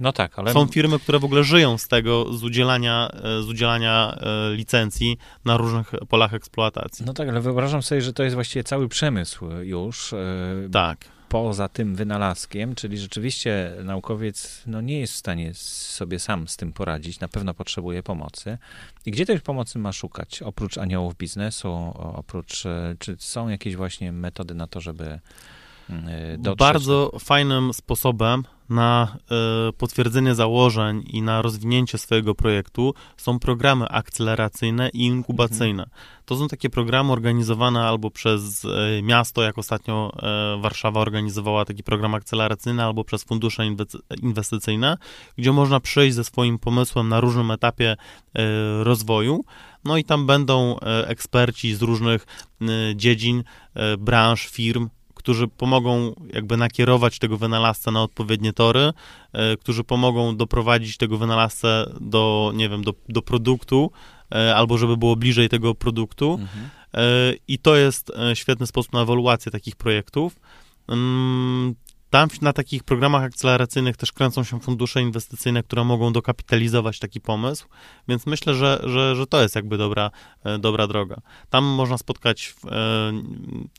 [0.00, 0.52] No tak, ale...
[0.52, 5.18] Są firmy, które w ogóle żyją z tego, z udzielania, e, z udzielania e, licencji
[5.44, 7.06] na różnych polach eksploatacji.
[7.06, 10.12] No tak, ale wyobrażam sobie, że to jest właściwie cały przemysł już.
[10.12, 10.16] E,
[10.72, 10.98] tak.
[11.28, 16.72] Poza tym wynalazkiem, czyli rzeczywiście naukowiec no, nie jest w stanie sobie sam z tym
[16.72, 18.58] poradzić, na pewno potrzebuje pomocy.
[19.06, 20.42] I gdzie tej pomocy ma szukać?
[20.42, 22.64] Oprócz aniołów biznesu, oprócz,
[22.98, 25.20] czy są jakieś właśnie metody na to, żeby
[26.38, 26.58] dotrzeć?
[26.58, 34.88] Bardzo fajnym sposobem na e, potwierdzenie założeń i na rozwinięcie swojego projektu są programy akceleracyjne
[34.88, 35.82] i inkubacyjne.
[35.82, 36.00] Mhm.
[36.24, 41.82] To są takie programy organizowane albo przez e, miasto, jak ostatnio e, Warszawa organizowała taki
[41.82, 43.62] program akceleracyjny, albo przez fundusze
[44.22, 44.96] inwestycyjne,
[45.38, 47.96] gdzie można przyjść ze swoim pomysłem na różnym etapie
[48.82, 49.44] rozwoju.
[49.84, 52.26] No i tam będą eksperci z różnych
[52.94, 53.44] dziedzin,
[53.98, 54.88] branż, firm,
[55.28, 58.92] którzy pomogą jakby nakierować tego wynalazcę na odpowiednie tory,
[59.32, 63.90] e, którzy pomogą doprowadzić tego wynalazcę do, nie wiem, do, do produktu,
[64.34, 66.38] e, albo żeby było bliżej tego produktu.
[66.40, 66.70] Mhm.
[66.94, 70.36] E, I to jest świetny sposób na ewaluację takich projektów.
[72.10, 77.66] Tam na takich programach akceleracyjnych też kręcą się fundusze inwestycyjne, które mogą dokapitalizować taki pomysł,
[78.08, 80.10] więc myślę, że, że, że to jest jakby dobra,
[80.44, 81.16] e, dobra droga.
[81.50, 83.12] Tam można spotkać e,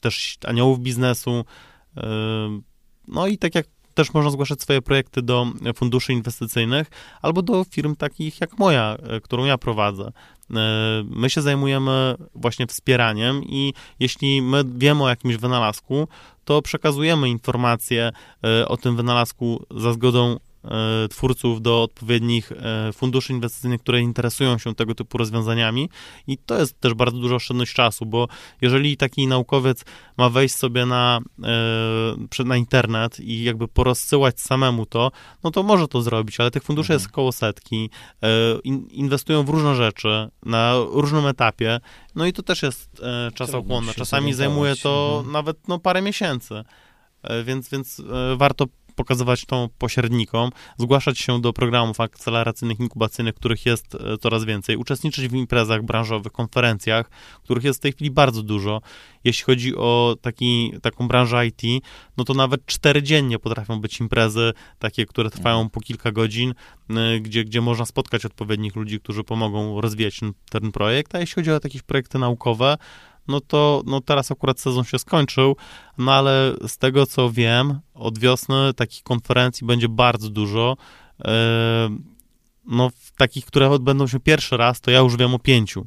[0.01, 1.45] też aniołów biznesu,
[1.97, 2.61] e,
[3.07, 3.67] no i tak jak
[3.99, 6.87] też można zgłaszać swoje projekty do funduszy inwestycyjnych
[7.21, 10.03] albo do firm takich jak moja, e, którą ja prowadzę.
[10.05, 10.13] E,
[11.09, 16.07] my się zajmujemy właśnie wspieraniem i jeśli my wiemy o jakimś wynalazku,
[16.45, 18.11] to przekazujemy informacje
[18.43, 20.39] e, o tym wynalazku za zgodą
[21.09, 25.89] twórców do odpowiednich e, funduszy inwestycyjnych, które interesują się tego typu rozwiązaniami
[26.27, 28.27] i to jest też bardzo duża oszczędność czasu, bo
[28.61, 29.85] jeżeli taki naukowiec
[30.17, 31.19] ma wejść sobie na,
[32.39, 35.11] e, na internet i jakby porozsyłać samemu to,
[35.43, 37.01] no to może to zrobić, ale tych funduszy mhm.
[37.01, 37.89] jest koło setki,
[38.91, 41.79] inwestują w różne rzeczy na różnym etapie,
[42.15, 43.01] no i to też jest
[43.33, 43.93] czasochłonne.
[43.93, 45.33] Czasami zajmuje to mhm.
[45.33, 46.63] nawet no, parę miesięcy.
[47.23, 48.65] E, więc, więc e, warto
[48.99, 55.27] pokazywać to pośrednikom, zgłaszać się do programów akceleracyjnych, inkubacyjnych, których jest e, coraz więcej, uczestniczyć
[55.27, 57.09] w imprezach branżowych, konferencjach,
[57.43, 58.81] których jest w tej chwili bardzo dużo.
[59.23, 61.83] Jeśli chodzi o taki, taką branżę IT,
[62.17, 65.69] no to nawet cztery dziennie potrafią być imprezy, takie, które trwają Mhm.
[65.69, 66.53] po kilka godzin,
[66.89, 71.35] y, gdzie, gdzie można spotkać odpowiednich ludzi, którzy pomogą rozwijać ten, ten projekt, a jeśli
[71.35, 72.77] chodzi o jakieś projekty naukowe,
[73.29, 75.55] no to no teraz akurat sezon się skończył,
[75.97, 80.77] no ale z tego co wiem, od wiosny takich konferencji będzie bardzo dużo.
[81.25, 81.89] E,
[82.71, 85.85] No, takich, które odbędą się pierwszy raz, to ja już wiem o pięciu.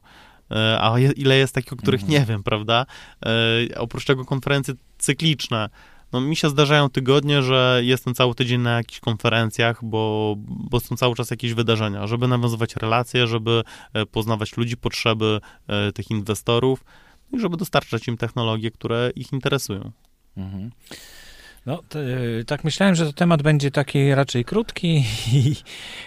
[0.51, 2.21] E, A ile jest takich, o których Mhm.
[2.21, 2.87] nie wiem, prawda?
[3.27, 5.69] E, Oprócz tego konferencje cykliczne.
[6.13, 10.97] No, mi się zdarzają tygodnie, że jestem cały tydzień na jakichś konferencjach, bo, bo są
[10.97, 13.63] cały czas jakieś wydarzenia, żeby nawiązywać relacje, żeby
[13.95, 16.85] e, poznawać ludzi, potrzeby e, tych inwestorów
[17.33, 19.93] i żeby dostarczać im technologie, które ich interesują.
[20.37, 20.71] Mhm.
[21.67, 25.57] No, to, e, tak myślałem, że to temat będzie taki raczej krótki i,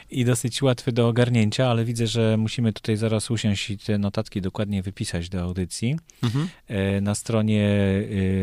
[0.09, 4.41] i dosyć łatwy do ogarnięcia, ale widzę, że musimy tutaj zaraz usiąść i te notatki
[4.41, 5.95] dokładnie wypisać do audycji.
[6.23, 6.47] Mhm.
[6.67, 7.69] E, Na stronie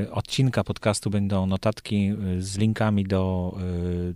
[0.03, 3.57] e, odcinka podcastu będą notatki z linkami do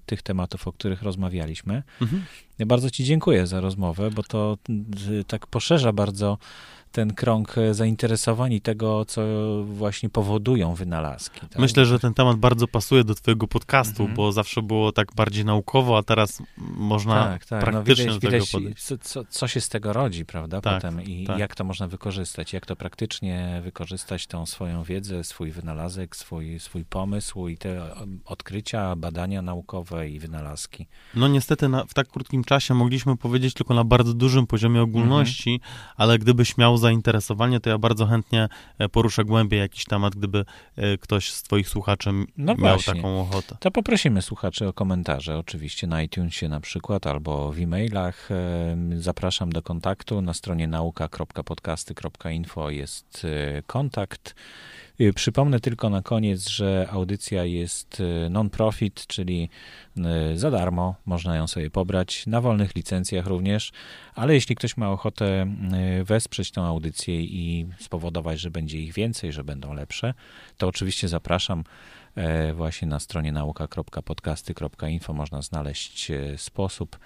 [0.06, 1.82] tych tematów, o których rozmawialiśmy.
[2.02, 2.24] Mhm.
[2.58, 4.58] Bardzo Ci dziękuję za rozmowę, bo to
[5.26, 6.38] tak poszerza bardzo
[6.96, 9.22] ten krąg e, zainteresowań i tego, co
[9.64, 11.40] właśnie powodują wynalazki.
[11.40, 11.58] Tak?
[11.58, 14.16] Myślę, że ten temat bardzo pasuje do twojego podcastu, Mhm.
[14.16, 16.42] bo zawsze było tak bardziej naukowo, a teraz
[16.76, 17.60] można tak, tak.
[17.64, 18.82] praktycznie no, do widać, tego widać podejść.
[18.84, 21.38] co, co, co się z tego rodzi, prawda, Tak, potem i tak.
[21.38, 26.84] jak to można wykorzystać, jak to praktycznie wykorzystać tą swoją wiedzę, swój wynalazek, swój, swój
[26.84, 30.86] pomysł i te um, odkrycia, badania naukowe i wynalazki.
[31.14, 35.50] No niestety na, w tak krótkim czasie mogliśmy powiedzieć tylko na bardzo dużym poziomie ogólności,
[35.62, 35.72] Mhm.
[35.96, 40.44] ale gdybyś miał zainteresowanie, to ja bardzo chętnie e, poruszę głębiej jakiś temat, gdyby
[40.76, 42.94] e, ktoś z twoich słuchaczy No miał właśnie.
[42.94, 43.56] taką ochotę.
[43.60, 48.28] To poprosimy słuchaczy o komentarze, oczywiście na iTunesie na przykład, albo w e-mailach.
[48.30, 50.22] Em, Zapraszam do kontaktu.
[50.22, 54.34] Na stronie nauka.podcasty.info jest e, kontakt.
[55.00, 59.48] Y, Przypomnę tylko na koniec, że audycja jest e, non-profit, czyli
[59.96, 63.72] e, za darmo, można ją sobie pobrać, na wolnych licencjach również,
[64.14, 65.46] ale jeśli ktoś ma ochotę
[66.04, 70.14] wesprzeć tą audycję i spowodować, że będzie ich więcej, że będą lepsze,
[70.56, 71.64] to oczywiście zapraszam
[72.16, 76.98] E, Właśnie na stronie nauka.podcasty.info można znaleźć e, sposób,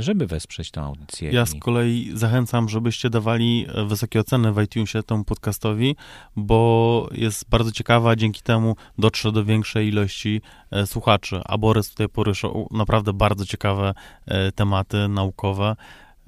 [0.00, 1.30] żeby wesprzeć tę audycję.
[1.32, 5.96] Ja z kolei zachęcam, żebyście dawali e, wysokie oceny w iTunesie temu podcastowi,
[6.36, 10.40] bo jest bardzo ciekawa, dzięki temu dotrze do większej ilości
[10.70, 11.40] e, słuchaczy.
[11.44, 13.94] A Borys tutaj poruszył naprawdę bardzo ciekawe
[14.26, 15.76] e, tematy naukowe,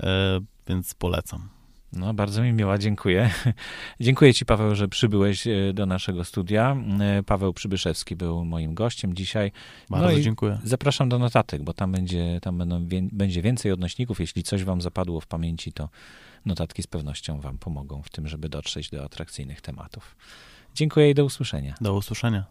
[0.03, 1.52] e, więc polecam.
[1.93, 3.31] No, bardzo mi miła, dziękuję.
[4.01, 6.77] dziękuję Ci, Paweł, że przybyłeś e, do naszego studia.
[7.01, 9.53] E, Paweł Przybyszewski był moim gościem dzisiaj.
[9.91, 10.59] Bardzo No dziękuję.
[10.65, 14.21] Zapraszam do notatek, bo tam będzie, tam będą, będzie więcej odnośników.
[14.21, 15.89] Jeśli coś Wam zapadło w pamięci, to
[16.47, 20.17] notatki z pewnością Wam pomogą w tym, żeby dotrzeć do atrakcyjnych tematów.
[20.75, 21.75] Dziękuję i do usłyszenia.
[21.81, 22.45] Do usłyszenia.